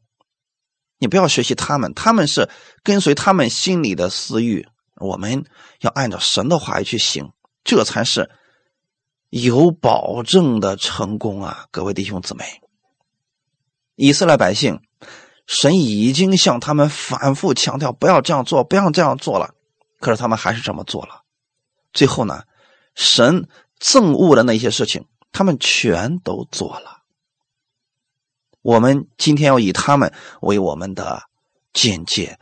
[1.00, 2.48] 你不要学习他们，他们是
[2.84, 4.68] 跟随他们心里的私欲。
[4.98, 5.46] 我们
[5.80, 7.32] 要按照神的话语去行，
[7.64, 8.30] 这才是
[9.30, 11.68] 有保证的成功啊！
[11.72, 12.62] 各位弟兄姊妹，
[13.96, 14.82] 以色列百姓，
[15.46, 19.54] 神已经向他们反复强调不要这样做，不要这样做了，
[20.00, 21.24] 可是他们还是这么做了。
[21.94, 22.44] 最后呢，
[22.96, 23.48] 神。
[23.82, 26.98] 憎恶的那些事情，他们全都做了。
[28.62, 31.24] 我们今天要以他们为我们的
[31.72, 32.38] 见解，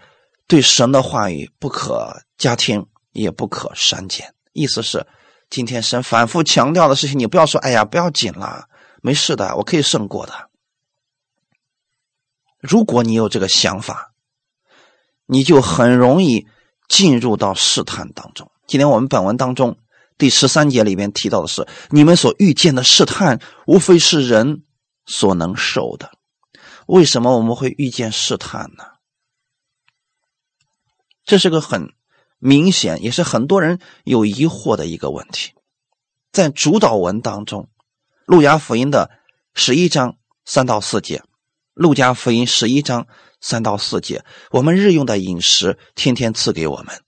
[0.48, 4.34] 对神的话语不可加添，也不可删减。
[4.52, 5.06] 意思是，
[5.50, 8.68] 今天神反复强调的事情，你不要说“哎呀，不要紧了，
[9.02, 10.50] 没事的，我可以胜过的”。
[12.60, 14.14] 如果你有这个想法，
[15.26, 16.48] 你就很容易
[16.88, 18.52] 进入到试探当中。
[18.68, 19.78] 今天我们本文当中。
[20.18, 24.64] 第十三节里面提到的是，你们所遇见的试探，无非是人
[25.06, 26.10] 所能受的。
[26.88, 28.84] 为什么我们会遇见试探呢？
[31.24, 31.94] 这是个很
[32.40, 35.54] 明显，也是很多人有疑惑的一个问题。
[36.32, 37.64] 在主导文当中，
[38.26, 39.10] 《路加福音》的
[39.54, 41.18] 十一章三到四节，
[41.74, 43.08] 《路加福音》十一章
[43.42, 47.02] 三到四节，我们日用的饮食天天赐给我们，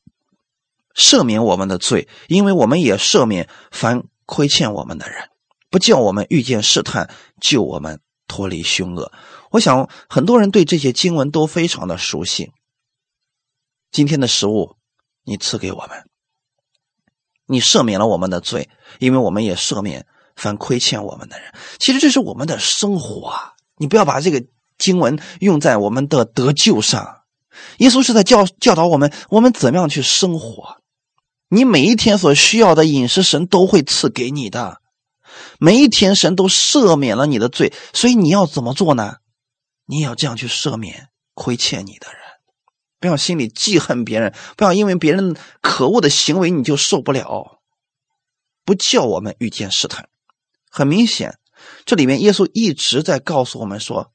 [0.95, 5.29] 赦免我们的罪，因为我们也赦免凡亏欠我们的人，
[5.69, 9.11] 不叫我们遇见试探，救我们脱离凶恶。
[9.51, 12.51] 我想很多人对这些经文都非常的熟悉。
[13.91, 14.75] 今天的食物，
[15.29, 16.09] 你赐给我们，
[17.45, 21.53] 你赦免了我们的罪，因为我们也赦免凡亏欠我们的人。
[21.77, 23.53] 其实这是我们的生活啊！
[23.77, 24.43] 你不要把这个
[24.79, 27.21] 经文用在我们的得救上。
[27.77, 30.77] 耶稣是在教教导我们，我们怎么样去生活。
[31.47, 34.81] 你每一天所需要的饮食，神都会赐给你的。
[35.59, 39.17] 每一天，神都赦免了你的罪，所以你要怎么做呢？
[39.85, 42.18] 你也要这样去赦免亏欠你的人。
[42.99, 47.61] 不要心里记恨别人，不要因为别人可恶的行为你就受不了。
[48.65, 50.09] 不叫我们遇见试探，
[50.69, 51.39] 很明显，
[51.85, 54.13] 这里面耶稣一直在告诉我们说，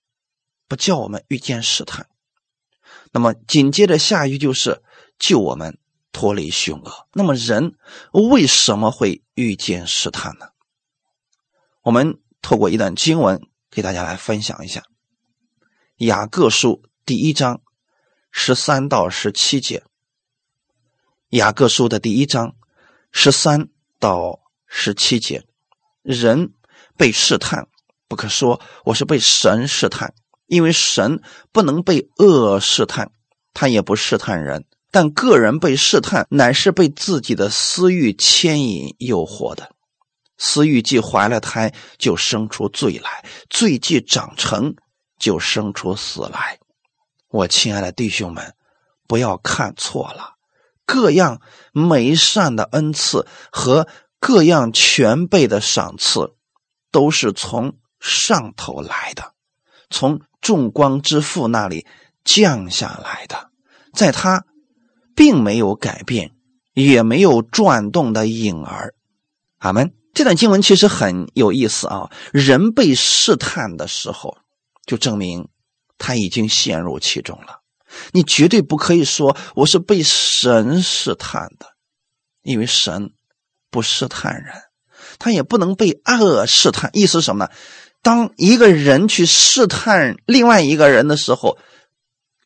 [0.68, 2.06] 不叫我们遇见试探。
[3.10, 4.82] 那么紧接着下一句就是
[5.18, 5.78] 救我们
[6.12, 7.08] 脱离凶恶。
[7.14, 7.74] 那么人
[8.12, 10.46] 为什么会遇见试探呢？
[11.82, 14.80] 我们透过一段经文给大家来分享一下，
[15.96, 17.63] 《雅各书》第一章。
[18.36, 19.84] 十三到十七节，
[21.30, 22.56] 雅各书的第一章，
[23.12, 23.68] 十三
[24.00, 25.44] 到十七节，
[26.02, 26.52] 人
[26.96, 27.68] 被试探，
[28.08, 30.14] 不可说我是被神试探，
[30.46, 33.12] 因为神不能被恶试探，
[33.54, 34.66] 他也不试探人。
[34.90, 39.70] 但个人被试探，乃是被自己的私欲牵引诱惑的。
[40.36, 44.74] 私欲既怀了胎，就生出罪来；罪既长成，
[45.20, 46.58] 就生出死来。
[47.34, 48.54] 我亲爱的弟兄们，
[49.08, 50.34] 不要看错了，
[50.86, 51.40] 各样
[51.72, 53.88] 美善的恩赐和
[54.20, 56.34] 各样全备的赏赐，
[56.92, 59.32] 都是从上头来的，
[59.90, 61.88] 从众光之父那里
[62.22, 63.50] 降下来的，
[63.92, 64.44] 在他
[65.16, 66.36] 并没有改变，
[66.72, 68.94] 也没有转动的影儿。
[69.58, 69.92] 阿门。
[70.12, 74.36] 这段经文其实很有意思啊，人被试探的时候，
[74.86, 75.48] 就证明。
[75.98, 77.60] 他已经陷入其中了，
[78.12, 81.66] 你绝对不可以说我是被神试探的，
[82.42, 83.12] 因为神
[83.70, 84.54] 不试探人，
[85.18, 86.90] 他也不能被恶试探。
[86.92, 87.50] 意思什么呢？
[88.02, 91.56] 当一个人去试探另外一个人的时候，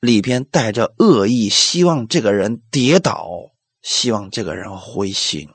[0.01, 3.29] 里边带着恶意，希望这个人跌倒，
[3.83, 5.49] 希望这个人灰心，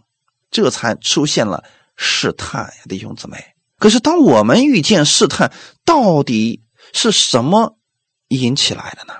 [0.51, 1.63] 这才出现了
[1.95, 3.37] 试探呀，弟兄姊妹。
[3.79, 5.53] 可是当我们遇见试探，
[5.85, 7.77] 到底是什么？
[8.41, 9.19] 引起来的呢？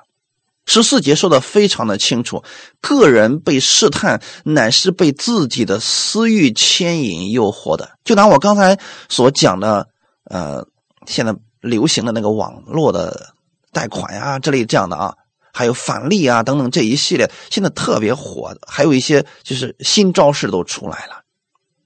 [0.65, 2.43] 十四节说的非常的清楚，
[2.79, 7.97] 个人被试探，乃是被自己的私欲牵引诱惑的。
[8.05, 9.89] 就拿我刚才所讲的，
[10.23, 10.65] 呃，
[11.05, 13.33] 现在流行的那个网络的
[13.73, 15.15] 贷款呀，这类这样的啊，
[15.51, 21.23] 还有返利啊等等这一系列，现在特别火的，还有一些就是新招式都出来了。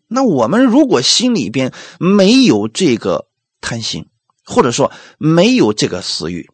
[0.08, 3.26] 那我们如果心里边没有这个
[3.60, 4.06] 贪心，
[4.46, 6.48] 或者说没有这个私欲，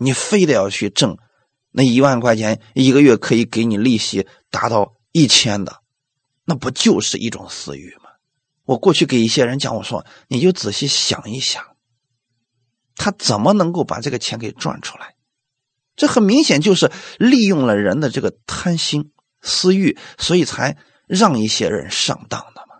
[0.00, 1.18] 你非得要去挣
[1.70, 5.82] 那一万块钱，一个月可以给你利息达到一千的，
[6.44, 8.10] 那不就是一种私欲吗？
[8.64, 11.62] 我过去给一些人讲，我说你就仔细想一想，
[12.96, 15.14] 他怎么能够把这个钱给赚出来？
[15.96, 22.76] 这很明显就是利用了人的这个贪心、私欲，所以才让一些人上当的嘛。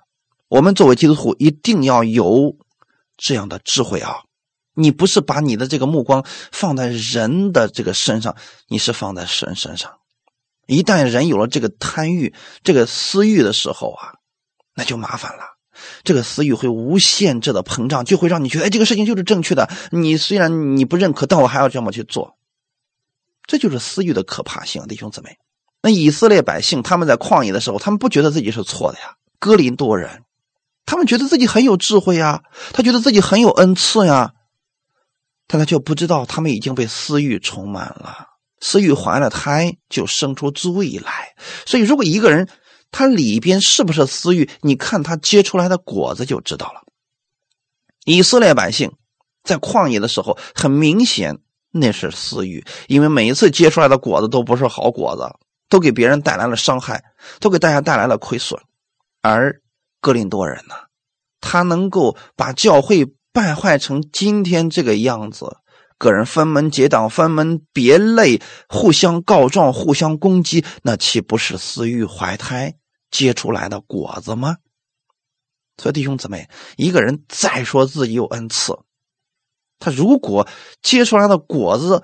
[0.49, 2.57] 我们作为基督徒，一定要有
[3.17, 4.23] 这样的智慧啊！
[4.75, 8.37] 你不是把你的这个目光放在人的这个身上，
[8.69, 9.93] 你是放在神身上。
[10.67, 14.15] 一旦人有了这个贪欲、这个私欲的时候啊，
[14.75, 15.43] 那就麻烦了。
[16.05, 19.69] 这个私欲会无限制的膨胀，就会让你觉得，哎，这个事情就是正确的。
[19.91, 22.37] 你虽然你不认可，但我还要这么去做。
[23.47, 25.39] 这就是私欲的可怕性，弟兄姊妹。
[25.83, 29.17] 那以色列百姓他们在旷野的时候，他们不觉得自己是错的呀。
[29.41, 30.23] 哥林多人，
[30.87, 34.35] 他们觉得自己很有智慧呀，他觉得自己很有恩赐呀。
[35.53, 38.29] 但他却不知道，他们已经被私欲充满了，
[38.61, 41.35] 私欲怀了胎，就生出罪来。
[41.66, 42.49] 所以，如果一个人
[42.93, 46.83] 他里边是不是私欲，你看他结出来的果子就知道了。
[48.05, 48.93] 以色列百姓
[49.43, 51.37] 在旷野的时候，很明显
[51.72, 55.29] 那是私欲，因为每一次结出来的果子都不是好果子，
[55.68, 57.03] 都给别人带来了伤害，
[57.41, 58.61] 都给大家带来了亏损。
[59.20, 59.61] 而
[60.01, 60.77] 哥林多人呢，
[61.41, 63.12] 他能够把教会。
[63.33, 65.57] 败坏成今天这个样子，
[65.99, 72.74] 个人分门结党、分门别类、互相告状、互相攻击，那岂不是私欲怀胎
[73.11, 74.57] 结出来的果子吗？
[75.76, 78.78] 所以弟兄姊妹，一个人再说自己有恩赐，
[79.78, 80.47] 他如果
[80.83, 82.03] 结出来的果子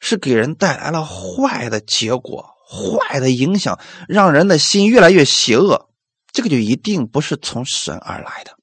[0.00, 5.88] 是给人带来了坏的结果、坏的影响，让人的心越来越邪恶，
[6.32, 8.56] 这个就一定不是从神而来的。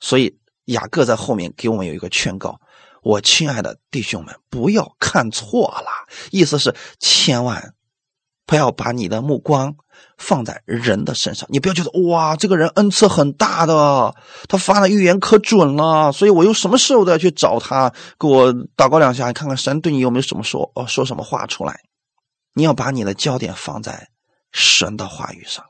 [0.00, 2.60] 所以雅各在后面给我们有一个劝告：
[3.02, 5.90] 我亲爱的弟兄们，不要看错了，
[6.30, 7.74] 意思是千万
[8.44, 9.74] 不要把你的目光。
[10.18, 14.14] 放在人的身上，你不要觉得哇，这个人恩赐很大的，
[14.46, 21.80] 他发的预言可准了，所以我有什么事我都要去找他，给我祷告两下，看看神对你有没有什么说哦，说什么话出来。
[22.52, 24.08] 你要把你的焦点放在
[24.52, 25.64] 神的话语上，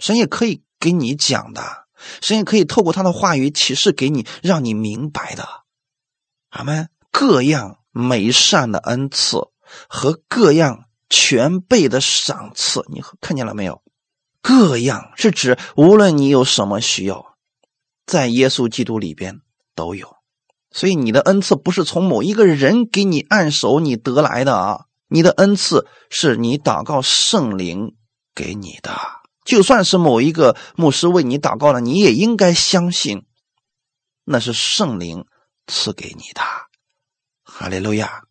[0.00, 1.81] 神也可以给你讲的，
[2.20, 5.48] 神也可以透过他的话语启示给你，让你明白的。
[6.50, 6.88] 阿门。
[7.10, 9.48] 各样美善的恩赐
[9.88, 10.84] 和各样。
[11.14, 13.82] 全备的赏赐，你看见了没有？
[14.40, 17.36] 各样是指无论你有什么需要，
[18.06, 19.42] 在耶稣基督里边
[19.74, 20.16] 都有。
[20.70, 27.94] 所以你的恩赐不是从某一个人给你按手你得来的啊，你的恩赐是你祷告圣灵
[28.34, 28.90] 给你的。
[29.44, 33.26] 就算是某一个牧师为你祷告了，你也应该相信
[34.24, 35.26] 那是圣灵
[35.66, 36.40] 赐给你的。
[37.44, 38.24] 哈利路亚。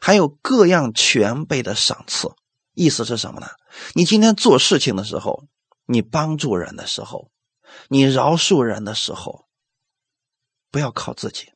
[0.00, 2.28] 还有各样全备的赏赐，
[2.74, 3.48] 意思是什么呢？
[3.94, 5.44] 你今天做事情的时候，
[5.86, 7.30] 你帮助人的时候，
[7.88, 9.46] 你饶恕人的时候，
[10.70, 11.52] 不要靠自己。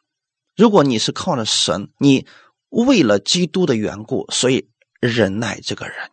[0.57, 2.27] 如果你是靠着神，你
[2.69, 6.11] 为了基督的缘故，所以忍耐这个人，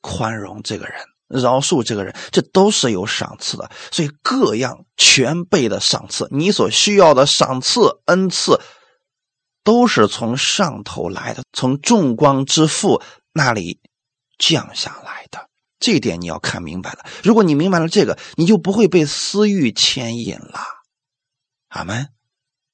[0.00, 3.70] 宽容这个人，饶恕这个人，这都是有赏赐的。
[3.90, 8.60] 所以各样全备的赏赐，你所需要的赏赐恩赐。
[9.62, 13.02] 都是从上头来的，从众光之父
[13.34, 13.78] 那里
[14.38, 15.50] 降下来的。
[15.78, 17.04] 这一点你要看明白了。
[17.22, 20.60] 如果你明白了这个，你就不会被私欲牵引了。
[21.68, 22.08] 阿门。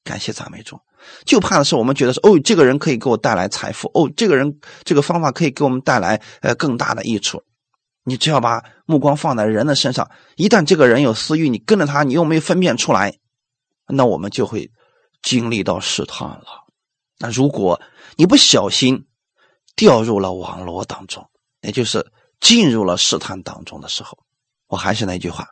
[0.04, 0.78] 感谢赞美主。
[1.24, 7.42] 就怕的是我们觉得说，哦，这个人可以给我带来财富，哦，这个人这个方法可以给我们带来呃更大的益处。
[8.08, 13.18] 你只要把目光放在人的身上，一旦这个人有私欲，你跟着他，你又没分辨出来，
[13.88, 14.70] 那我们就会
[15.22, 16.46] 经历到试探了。
[17.18, 17.80] 那如果
[18.14, 19.06] 你不小心
[19.74, 21.28] 掉入了网络当中，
[21.62, 24.16] 也就是进入了试探当中的时候，
[24.68, 25.48] 我还是那句话，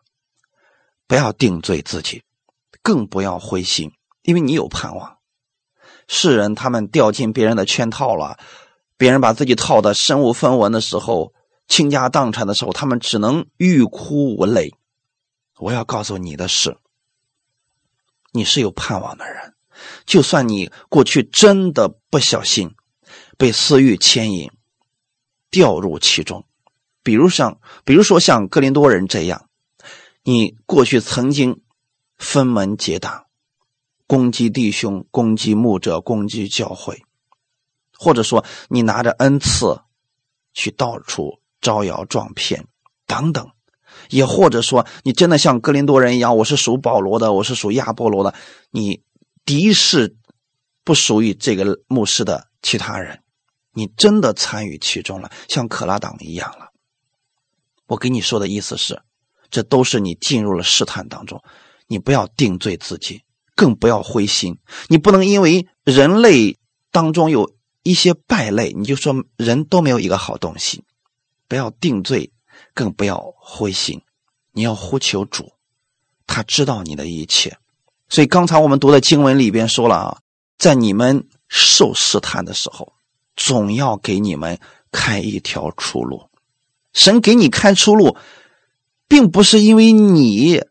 [1.08, 2.22] 不要定罪自己，
[2.82, 3.90] 更不要灰心，
[4.22, 5.18] 因为你有盼望。
[6.06, 8.38] 世人他们掉进别人的圈套了，
[8.96, 11.32] 别人把自己套的身无分文的时候，
[11.66, 14.74] 倾家荡产的时候，他们只能欲哭无泪。
[15.58, 16.76] 我要告诉你的是，
[18.32, 19.54] 你是有盼望的人。
[20.06, 22.74] 就算你过去真的不小心
[23.36, 24.50] 被私欲牵引，
[25.50, 26.46] 掉入其中，
[27.02, 29.48] 比如像，比如说像格林多人这样，
[30.22, 31.62] 你过去曾经
[32.16, 33.26] 分门结党，
[34.06, 37.02] 攻击弟兄，攻击牧者，攻击教会，
[37.98, 39.82] 或者说你拿着恩赐
[40.52, 42.66] 去到处招摇撞骗
[43.06, 43.48] 等等，
[44.10, 48.34] 也或者说你真的像格林多人一样，我是属保罗的，我是属亚波罗的，
[48.70, 49.02] 你。
[49.46, 50.16] 敌视
[50.84, 53.20] 不属于这个牧师的其他人，
[53.74, 56.70] 你真的参与其中了，像可拉党一样了。
[57.86, 59.02] 我跟你说的意思是，
[59.50, 61.42] 这都是你进入了试探当中，
[61.86, 63.20] 你不要定罪自己，
[63.54, 64.56] 更不要灰心。
[64.88, 66.56] 你不能因为人类
[66.90, 67.52] 当中有
[67.82, 70.84] 一些败类，你就说人都没有一个好东西。
[71.48, 72.32] 不要定罪，
[72.74, 74.00] 更不要灰心。
[74.52, 75.52] 你要呼求主，
[76.26, 77.56] 他知道你的一切。
[78.08, 80.18] 所以刚才我们读的经文里边说了啊，
[80.58, 82.92] 在你们受试探的时候，
[83.34, 84.58] 总要给你们
[84.92, 86.28] 开一条出路。
[86.92, 88.16] 神给你开出路，
[89.08, 90.62] 并不是因为你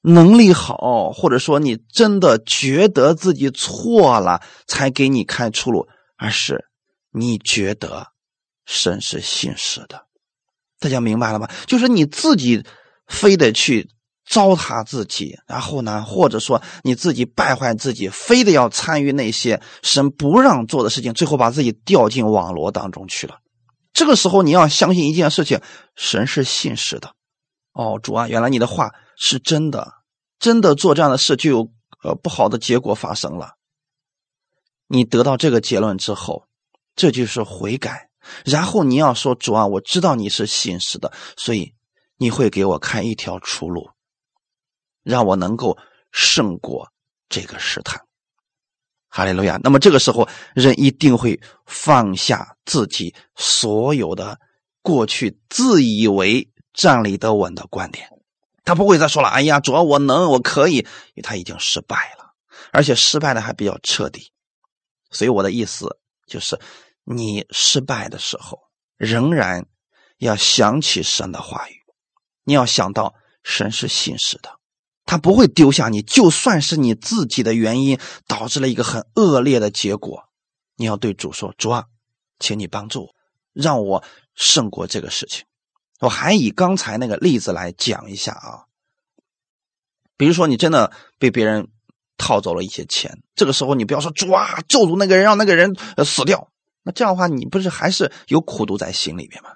[0.00, 6.66] 能力好，或者说你真的觉得自己错了才给你开出路，而是
[7.12, 8.08] 你觉得
[8.70, 10.06] 神是信实的。
[10.78, 11.50] 大家明白了吗？
[11.66, 12.64] 就是你自己
[13.08, 13.90] 非得去。
[14.26, 23.38] 糟蹋自己，然后呢，或者说你自己败坏自己，非得要参与那些神不让做的事情，最后把自己掉进网络当中去了。
[23.92, 25.60] 这个时候你要相信一件事情：
[25.96, 27.12] 神是信实的。
[27.72, 29.94] 哦，主啊，原来你的话是真的，
[30.38, 31.68] 真的做这样的事就有
[32.04, 33.54] 呃不好的结果发生了。
[34.86, 36.44] 你得到这个结论之后，
[36.94, 38.09] 这就是悔改。
[38.44, 41.74] 然后你要说：主啊，我知道你是信实的，所以
[42.16, 43.90] 你会给我开一条出路。
[45.02, 45.78] 让我能够
[46.12, 46.92] 胜过
[47.30, 48.02] 这个试探，
[49.08, 49.58] 哈利路亚。
[49.62, 54.38] 那么这个时候，人一定会放下自己所有的
[54.82, 58.10] 过去自以为站立得稳的观点，
[58.62, 60.76] 他不会再说了：“哎呀，主要我能，我可以。”
[61.16, 62.34] 因为他已经失败了，
[62.70, 64.30] 而且失败的还比较彻底。
[65.10, 66.60] 所以我的意思就是，
[67.04, 68.60] 你失败的时候，
[68.96, 69.66] 仍然
[70.18, 71.74] 要想起神的话语，
[72.44, 74.58] 你要想到神是信实的，
[75.06, 76.02] 他不会丢下你。
[76.02, 80.24] 就算是你自己的原因导致了一个很恶劣的结果，
[80.76, 81.86] 你要对主说：“主啊，
[82.38, 83.14] 请你帮助我，
[83.52, 85.44] 让我胜过这个事情。”
[86.00, 88.64] 我还以刚才那个例子来讲一下啊，
[90.16, 91.68] 比如说你真的被别人
[92.16, 95.74] 套走了一些钱，这个时候你不要说主啊，咒诅那个人，让那个人
[96.04, 96.48] 死掉。
[96.82, 99.50] 那这样的话，你不是还是有苦毒在心里面吗？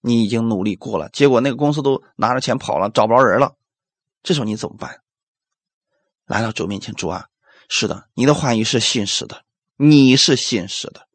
[0.00, 3.56] 你已经努力过了，结果那个公司都拿着钱跑了，找不着人了，
[4.22, 5.00] 这时候你怎么办？
[6.26, 7.26] 来到主面前，主啊，
[7.68, 9.44] 是的，你的话语是信实的，
[9.76, 11.08] 你是信实的，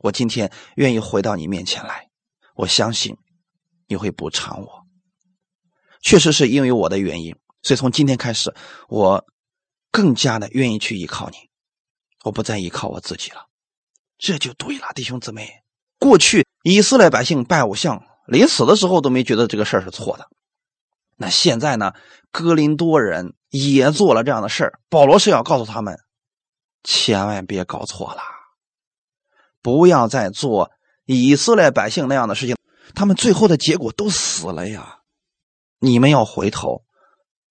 [0.00, 2.08] 我今天愿意回到你面前来。
[2.54, 3.16] 我相信
[3.86, 4.86] 你会补偿我，
[6.00, 8.54] 确实是因为我的原因，所以从今天开始，
[8.88, 9.24] 我
[9.90, 11.36] 更加的愿意去依靠你，
[12.26, 13.46] 我不再依靠我自己了，
[14.18, 15.62] 这就对了，弟兄姊妹。
[16.00, 20.26] 过去以色列百姓拜偶像，临死的时候都没觉得这个事儿是错的，
[21.14, 21.92] 那现在呢，
[22.32, 26.00] 哥林多人也做了这样的事儿，保罗是要告诉他们，
[26.82, 28.20] 千万别搞错了，
[29.62, 30.72] 不要再做。
[31.04, 32.56] 以色列百姓那样的事情，
[32.96, 34.98] 他们最后的结果都死了呀！
[35.78, 36.82] 你们要回头，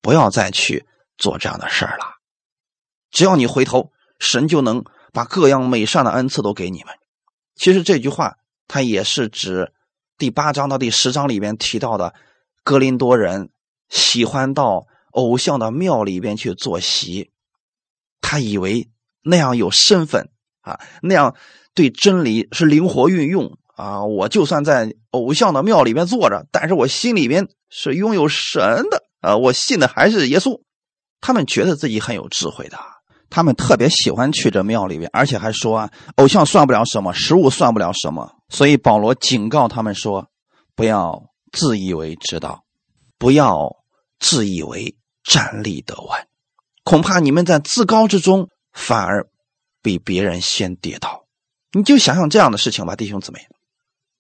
[0.02, 0.86] 不要再去
[1.18, 2.16] 做这样的事儿了。
[3.10, 6.94] 只要你回头，神就能把各样美善的恩赐都给你们。
[7.56, 8.38] 其实这句话，
[8.68, 9.74] 它也是指
[10.18, 12.14] 第八章到第十章里边提到的，
[12.64, 13.50] 格林多人
[13.90, 17.32] 喜欢到偶像的庙里边去坐席，
[18.22, 18.90] 他以为
[19.24, 20.30] 那样有身份
[20.62, 21.36] 啊，那样。
[21.78, 24.06] 对真理是灵活运用啊！
[24.06, 29.36] 我就算在偶像的庙里面坐着，但是我心里边是拥有神的啊！
[29.36, 30.62] 我信的还是耶稣。
[31.20, 32.78] 他们觉得自己很有智慧的，
[33.30, 38.32] 他们特别喜欢去这庙里边，而且还说啊，偶像算不了什么，食物算不了什么。
[38.50, 40.30] 所以保罗警告他们说：
[40.76, 42.64] 不要自以为知道，
[43.18, 43.76] 不要
[44.20, 46.28] 自以为站立得稳，
[46.84, 49.28] 恐怕你们在自高之中反而
[49.82, 51.26] 比别人先跌倒。
[51.72, 53.48] 你就想想这样的事情吧，弟兄姊妹，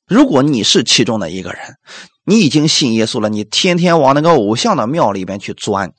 [0.08, 1.78] 如果你是其中的一个人，
[2.26, 5.94] 你已经信耶稣了，你天天往那个偶像的庙里边去钻，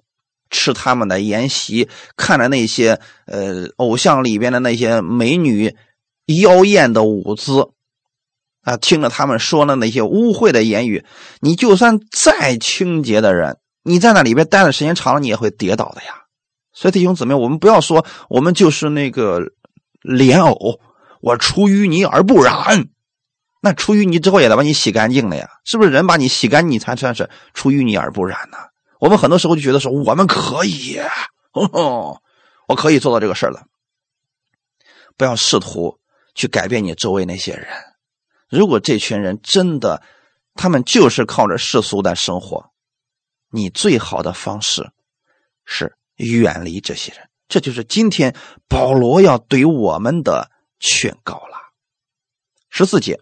[0.50, 5.74] 吃他们的筵席，看着那些呃偶像里边的那些美女
[6.42, 7.70] 妖艳的舞姿，
[8.62, 11.04] 啊，听着他们说的那些污秽的言语，
[11.40, 16.24] 你就算再清洁的人，你在那里边待的时间长了，你也会跌倒的呀。
[16.72, 19.40] 所以弟兄姊妹，我们不要说我们就是那个
[20.02, 20.80] 莲藕。
[21.22, 22.88] 我出淤泥而不染，
[23.60, 25.90] 那出淤泥之后也得把你洗干净了呀，是不是？
[25.90, 28.58] 人把你洗干净，你才算是出淤泥而不染呢？
[28.98, 30.98] 我们很多时候就觉得说我们可以，
[31.52, 32.20] 哦
[32.68, 33.66] 我可以做到这个事儿了。
[35.16, 35.98] 不要试图
[36.34, 37.68] 去改变你周围那些人。
[38.48, 40.02] 如果这群人真的，
[40.54, 42.70] 他们就是靠着世俗的生活，
[43.50, 44.90] 你最好的方式
[45.64, 47.28] 是远离这些人。
[47.48, 48.34] 这就是今天
[48.68, 50.50] 保罗要对我们的。
[50.78, 51.56] 劝告了
[52.68, 53.18] 十四节，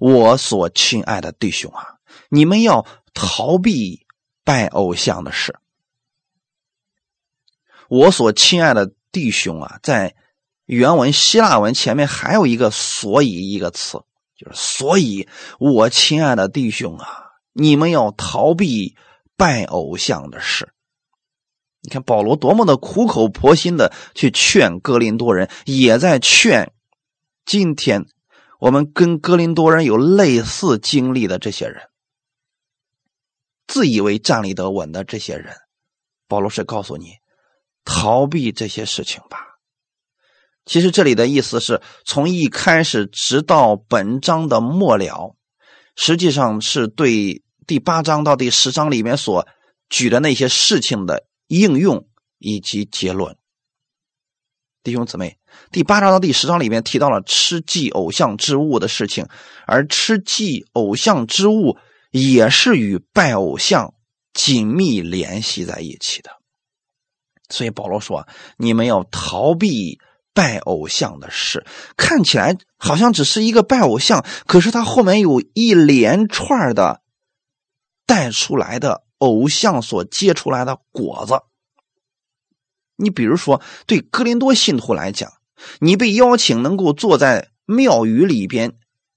[0.00, 1.94] 我所亲爱的弟兄啊，
[2.28, 2.84] 你们要
[3.14, 4.03] 逃避
[4.44, 5.58] 拜偶像的事。
[7.88, 10.14] 我所亲爱的弟兄啊，在
[10.66, 13.98] 原文希腊文前面还有一个“所以”一个词，
[14.36, 15.28] 就是所以，
[15.58, 18.96] 我亲爱的弟兄啊，你们要逃避
[19.36, 20.72] 拜偶像的事。
[21.82, 26.72] 你看保罗多么的苦口婆心的去劝哥林多人，也在劝
[27.44, 28.06] 今天
[28.58, 31.90] 我们跟哥林多人有类似经历的这些人，
[33.74, 35.52] 自以为站立得稳的这些人，
[36.28, 37.14] 保罗是告诉你
[37.84, 39.40] 逃避这些事情吧。
[40.64, 45.34] 其实这里的意思是从一开始直到本章的末了，
[45.96, 49.48] 实际上是对第八章到第十章里面所
[49.88, 51.26] 举的那些事情的。
[51.48, 52.08] 应用
[52.38, 53.36] 以及结论，
[54.84, 55.36] 弟兄姊妹，
[55.70, 59.26] 第八章到第十章里面提到了吃祭偶像之物的事情，
[59.66, 61.76] 而吃祭偶像之物
[62.14, 63.94] 也是与拜偶像
[64.32, 66.30] 紧密联系在一起的。
[67.48, 69.98] 所以保罗说：“你们要逃避
[70.32, 71.66] 拜偶像的事。”
[71.98, 77.02] 看起来好像只是一个拜偶像，可是他后面有一连串的
[78.06, 79.02] 带出来的。
[79.18, 81.40] 偶像所结出来的果子，
[82.96, 85.32] 你比如说，对哥林多信徒来讲，
[85.78, 88.74] 你被邀请能够坐在庙宇里边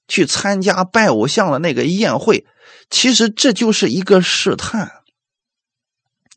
[0.08, 2.46] 去参加拜偶像的那个宴会，
[2.90, 5.04] 其实这就是一个试探，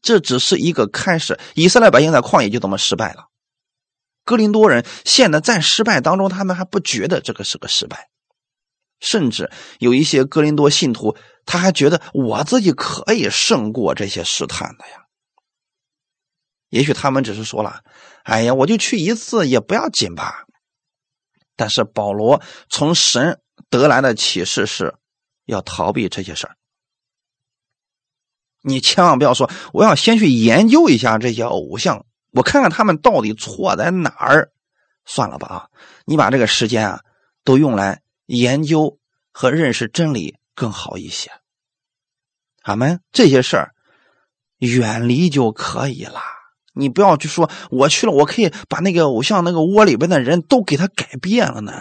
[0.02, 1.38] 这只是一个开始。
[1.54, 3.28] 以色列百姓在旷野就这么失败了，
[4.24, 8.08] 哥林多人现在在失败当中，他们还不觉得这个是个失败，
[8.98, 11.16] 甚至有一些哥林多信徒，
[11.46, 15.04] 他还觉得我自己可以胜过这些试探的呀。
[16.68, 17.80] 也许他们只是说了
[18.22, 20.44] ：“哎呀，我就去一次也不要紧吧。”
[21.56, 23.40] 但是保罗从神
[23.70, 24.94] 得来的启示是，
[25.46, 26.56] 要逃避这些事儿。
[28.62, 34.52] 你千万不要说我要先去研究一下这些偶像，我看看他们到底错在哪儿。
[35.06, 35.68] 算了吧啊，
[36.04, 37.00] 你把这个时间啊
[37.42, 38.98] 都用来研究
[39.32, 41.30] 和认识真理更好一些。
[42.62, 43.74] 俺们这些事儿
[44.58, 46.20] 远离就可以了。
[46.74, 51.72] 你不要去说我去了，我可以把那个偶像那个窝里边的人都给他改变了呢。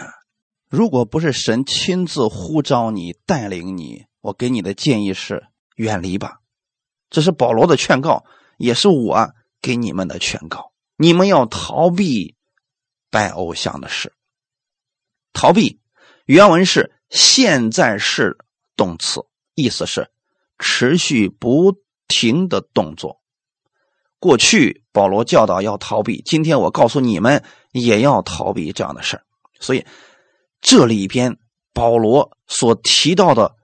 [0.70, 6.38] 如果不是神亲自呼召你带领你，我给你的建议是远离吧。
[7.10, 8.24] 这是保罗的劝告，
[8.56, 10.70] 也是我给你们的劝告。
[10.96, 12.36] 你们要逃避
[13.10, 14.12] 拜偶像的事。
[15.32, 15.80] 逃避
[16.24, 18.38] 原文是现在式
[18.76, 19.22] 动词，
[19.56, 20.08] 意思是
[20.60, 21.74] 持续不
[22.06, 23.20] 停的动作。
[24.20, 27.42] 过去保罗教导要逃避，今天我告诉你们
[27.72, 29.20] 也要逃避这样的事。
[29.58, 29.84] 所以
[30.60, 31.38] 这里边
[31.72, 33.56] 保罗所提到的。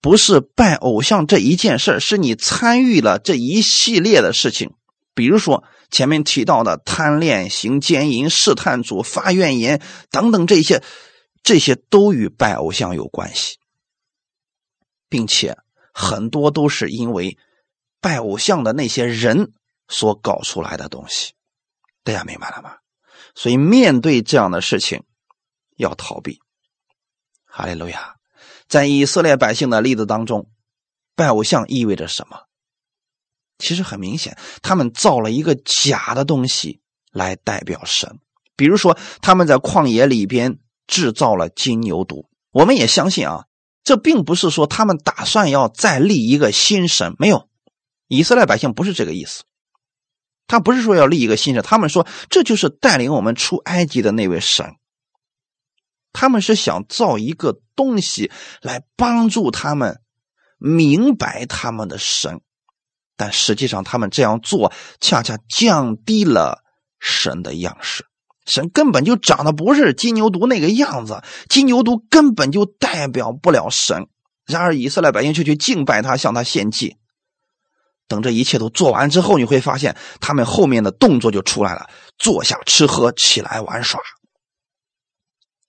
[0.00, 4.74] 不是拜偶像这一件事是你参与了这一系列的事情，
[5.14, 9.80] 比如说前面提到的贪恋、行奸淫、试探主、发怨言
[10.10, 10.82] 等等这些，
[11.42, 13.56] 这些都与拜偶像有关系，
[15.08, 15.56] 并且
[15.94, 17.38] 很多都是因为
[18.02, 19.52] 拜偶像的那些人
[19.88, 21.32] 所搞出来的东西，
[22.02, 22.74] 大家明白了吗？
[23.34, 25.02] 所以面对这样的事情，
[25.78, 26.42] 要逃避。
[27.56, 28.16] 哈利路亚。
[28.66, 30.50] 在以色列百姓的例子当中，
[31.14, 32.40] 拜偶像意味着什么？
[33.58, 36.80] 其实很明显，他们造了一个假的东西
[37.12, 38.18] 来代表神。
[38.56, 42.26] 比如说，他们在旷野里边制造了金牛犊。
[42.50, 43.44] 我们也相信啊，
[43.84, 47.48] 这并不是说他们打算要再立一个新神，没有。
[48.08, 49.44] 以色列百姓不是这个意思，
[50.48, 54.74] 他不是说要立一个新神，他们说这就是带领我们出埃及的那位神。
[56.14, 60.00] 他们是想造一个东西来帮助他们
[60.56, 62.40] 明白他们的神，
[63.18, 66.62] 但实际上他们这样做恰恰降低了
[66.98, 68.06] 神的样式。
[68.46, 74.06] 神根本就长得不是金牛犊那个样子，金牛犊根本就代表不了神。
[74.46, 76.96] 然而以色列百姓却去敬拜他，向他献祭。
[78.06, 81.88] 等这一切都做完之后，你会发现他们后面的动作就出来了：
[82.18, 83.98] 坐下吃喝，起来玩耍。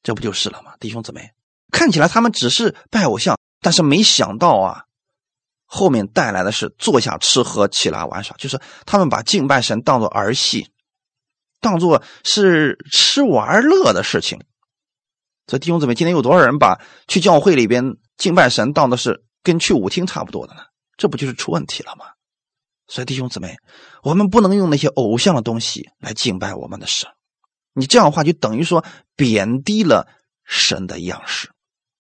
[0.05, 1.31] 这不就是了吗，弟兄姊妹？
[1.71, 4.83] 看起来他们只是拜偶像，但是没想到啊，
[5.65, 10.69] 后面带来的是坐下吃喝、起来玩耍，就是他们把敬拜神当做儿戏，
[11.59, 14.39] 当做是吃玩乐的事情。
[15.47, 20.61] 这弟兄姊妹，今天有多少人把去教会里边敬拜神当的是跟去舞厅差不多的呢？
[20.97, 22.05] 这不就是出问题了吗？
[22.87, 23.55] 所以弟兄姊妹，
[24.03, 27.09] 我们不能用那些偶像的东西来敬拜我们的神。
[27.75, 28.83] 你这样的话，就等于说
[29.15, 30.07] 贬低了
[30.45, 31.49] 神的样式。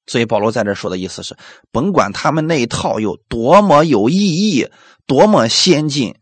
[0.07, 1.35] 所以保罗在这说的意思是：
[1.71, 4.69] 甭管他们那一套有多么有意义、
[5.05, 6.15] 多么先进，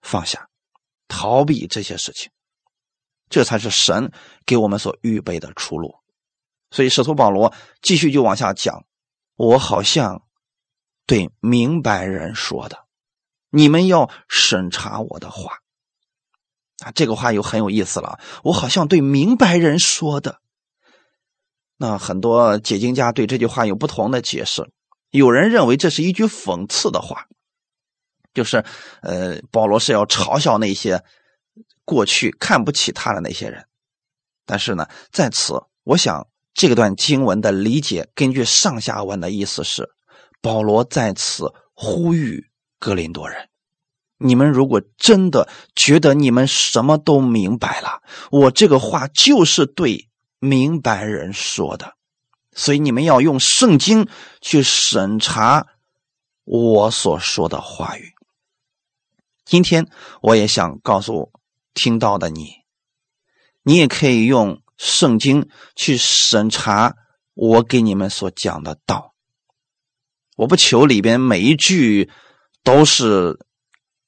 [0.00, 0.48] 放下，
[1.08, 2.30] 逃避这些事情，
[3.28, 4.12] 这才是神
[4.46, 5.94] 给我们所预备的出路。
[6.70, 7.52] 所以使徒保罗
[7.82, 8.84] 继续就往下讲：
[9.36, 10.22] 我好像
[11.06, 12.86] 对明白人说的，
[13.50, 15.58] 你们要审查我的话。
[16.80, 18.18] 啊，这个话又很有意思了。
[18.42, 20.40] 我好像对明白人说的。
[21.76, 24.70] 那很多解经家对这句话有不同的解释。
[25.10, 27.26] 有人认为这是一句讽刺的话，
[28.32, 28.64] 就是
[29.02, 31.02] 呃，保罗是要嘲笑那些
[31.84, 33.66] 过去看不起他的那些人。
[34.46, 35.54] 但是呢，在此，
[35.84, 39.90] 我想这段经文的理解，根据上下文的意思是，
[40.40, 43.49] 保罗在此呼吁格林多人。
[44.22, 51.94] 你们如果真的觉得你们什么都明白了，我这个话就是对明白人说的，
[52.52, 54.06] 所以你们要用圣经
[54.42, 55.68] 去审查
[56.44, 58.12] 我所说的话语。
[59.46, 59.88] 今天
[60.20, 61.32] 我也想告诉
[61.72, 62.56] 听到的你，
[63.62, 66.94] 你也可以用圣经去审查
[67.32, 69.14] 我给你们所讲的道。
[70.36, 72.10] 我不求里边每一句
[72.62, 73.40] 都是。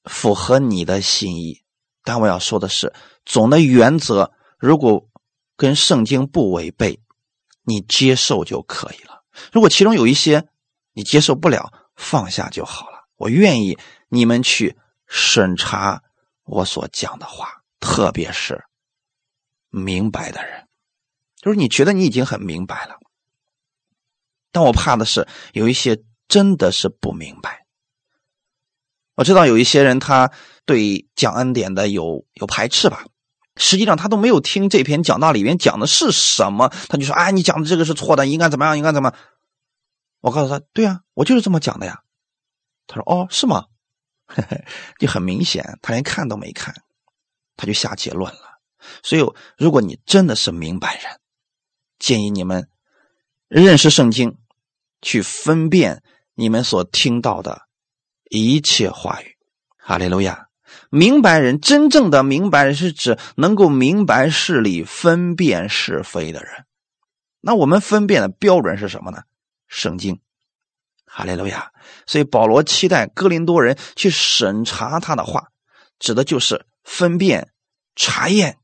[0.05, 1.63] 符合你的心意，
[2.03, 2.93] 但我要说的是，
[3.25, 5.07] 总的原则如果
[5.55, 6.99] 跟圣经不违背，
[7.63, 9.23] 你接受就可以了。
[9.51, 10.47] 如果其中有一些
[10.93, 13.07] 你接受不了，放下就好了。
[13.15, 13.77] 我愿意
[14.09, 14.77] 你们去
[15.07, 16.03] 审查
[16.43, 18.63] 我所讲的话，特别是
[19.69, 20.67] 明白的人，
[21.41, 22.99] 就是你觉得你已经很明白了，
[24.51, 27.62] 但我怕的是有一些真的是不明白。
[29.15, 30.31] 我知道有一些人他
[30.65, 33.05] 对讲恩典的有有排斥吧，
[33.57, 38.77] 实际上他都没有听这篇讲道里面讲的是什么，他就说：“哎，你讲的这个是错的，应该怎么样？
[38.77, 39.13] 应该怎么？”
[40.21, 42.01] 我告诉他：“对啊，我就是这么讲的呀。”
[42.87, 43.65] 他说：“哦，是吗？”
[44.97, 46.73] 就很明显，他连看都没看，
[47.55, 48.59] 他就下结论了。
[49.03, 49.21] 所以，
[49.57, 51.19] 如果你真的是明白人，
[51.99, 52.67] 建议你们
[53.47, 54.37] 认识圣经，
[55.01, 56.01] 去分辨
[56.33, 57.63] 你们所听到的。
[58.33, 59.37] 一切话语，
[59.77, 60.47] 哈利路亚！
[60.89, 66.65] 明白人，真正的明白人是指能够明白事理、分辨是非的人。
[67.41, 69.21] 那我们分辨的标准是什么呢？
[69.67, 70.19] 圣经，
[71.05, 71.71] 哈利路亚！
[72.07, 75.49] 所以保罗期待哥林多人去审查他的话，
[75.99, 77.51] 指的就是分辨、
[77.95, 78.57] 查验，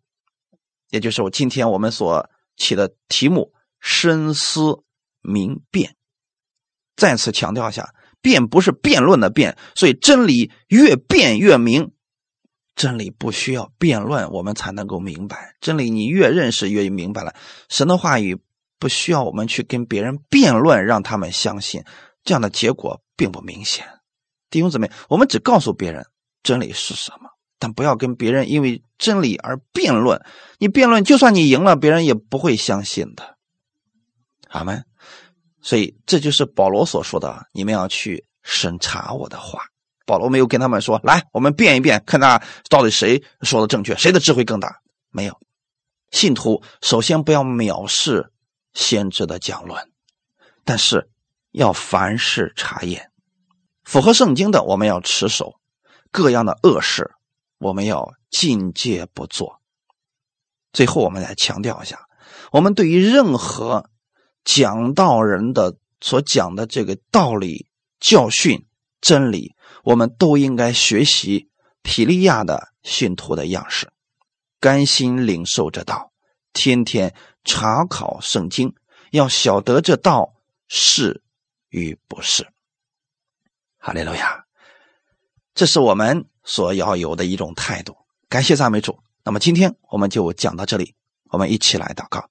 [0.90, 4.84] 也就是我今天我们所起的题目“深思
[5.22, 5.96] 明辨”。
[6.98, 7.94] 再次强调一下。
[8.22, 11.92] 辩不是辩论的辩，所以真理越辩越明。
[12.76, 15.56] 真理不需要辩论，我们才能够明白。
[15.60, 17.36] 真理你越认识越明白了。
[17.68, 18.38] 神的话语
[18.80, 21.84] 不需要我们去跟别人辩论，让他们相信，
[22.24, 23.86] 这样的结果并不明显。
[24.50, 26.06] 弟兄姊妹，我们只告诉别人
[26.42, 30.22] 真理是什么，但不要跟别人因为真理而辩论。
[30.58, 33.38] 你辩论，就算你赢了，别人也不会相信的。
[34.48, 34.86] 阿门。
[35.62, 39.62] 所以这就是保罗所说的：“你们要去审查我的话。”
[40.06, 44.80] 保罗没有跟他们说：“来，我们辩一辩，看他到底谁说的正确，谁的智慧更大。”
[45.12, 45.40] 没有。
[46.12, 48.32] 信徒首先不要藐视
[48.74, 49.92] 先知的讲论，
[50.64, 51.10] 但是
[51.52, 53.12] 要凡事查验，
[53.84, 55.60] 符合圣经的我们要持守，
[56.12, 57.12] 各样的恶事
[57.60, 59.60] 我们要禁戒不做。
[60.74, 62.08] 最后，我们来强调一下，
[62.52, 63.90] 我们对于任何。
[64.44, 67.68] 讲道人的所讲的这个道理、
[68.00, 68.66] 教训、
[69.02, 71.50] 真理，我们都应该学习
[71.82, 73.92] 皮利亚的信徒的样式，
[74.60, 76.12] 甘心领受这道，
[76.54, 77.14] 天天
[77.44, 78.74] 查考圣经，
[79.12, 80.34] 要晓得这道
[80.68, 81.22] 是
[81.70, 82.48] 与不是。
[83.78, 84.46] 哈利路亚，
[85.54, 87.96] 这是我们所要有的一种态度。
[88.28, 89.00] 感谢赞美主。
[89.24, 90.96] 那么今天我们就讲到这里，
[91.30, 92.30] 我们一起来祷告。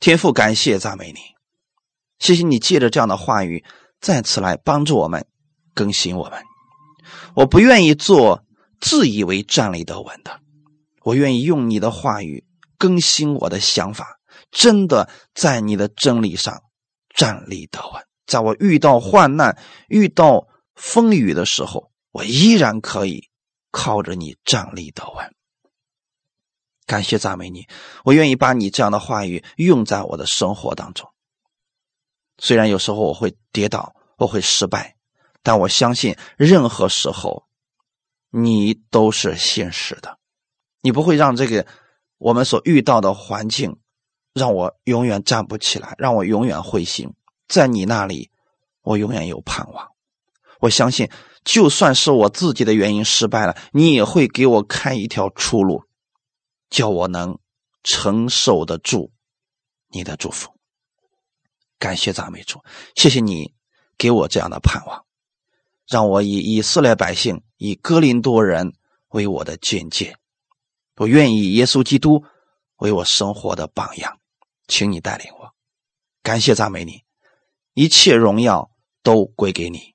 [0.00, 1.18] 天父，感谢赞美你，
[2.20, 3.64] 谢谢你借着这样的话语
[4.00, 5.26] 再次来帮助我们
[5.74, 6.40] 更新我们。
[7.34, 8.44] 我不愿意做
[8.80, 10.40] 自以为站立得稳的，
[11.02, 12.44] 我愿意用你的话语
[12.78, 14.18] 更新我的想法，
[14.52, 16.62] 真的在你的真理上
[17.14, 18.00] 站立得稳。
[18.26, 23.28] 在我遇到患难、遇到风雨的时候，我依然可以
[23.72, 25.34] 靠着你站立得稳。
[26.88, 27.68] 感谢赞美你，
[28.02, 31.06] 我愿意把你这样的话语用在我的生活当中。
[32.38, 34.96] 虽然有时候我会跌倒，我会失败，
[35.42, 37.44] 但我相信任何时候，
[38.30, 40.18] 你都是现实的。
[40.80, 41.66] 你不会让这个
[42.16, 43.76] 我们所遇到的环境
[44.32, 47.12] 让我永远站不起来，让我永远灰心。
[47.48, 48.30] 在你那里，
[48.80, 49.88] 我永远有盼望。
[50.60, 51.10] 我相信，
[51.44, 55.84] 就算是我自己的原因失败了，你也会给我开一条出路。
[56.70, 57.38] 叫我能
[57.82, 59.12] 承受得住
[59.88, 60.54] 你的祝福，
[61.78, 62.62] 感谢赞美主，
[62.94, 63.54] 谢谢你
[63.96, 65.04] 给我这样的盼望，
[65.86, 68.74] 让我以以色列百姓、以哥林多人
[69.08, 70.16] 为我的见解，
[70.96, 72.24] 我愿意以耶稣基督
[72.76, 74.20] 为我生活的榜样，
[74.66, 75.54] 请你带领我，
[76.22, 77.02] 感谢赞美你，
[77.72, 78.70] 一切荣耀
[79.02, 79.94] 都归给你，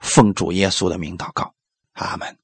[0.00, 1.54] 奉主耶稣的名祷告，
[1.92, 2.36] 阿门。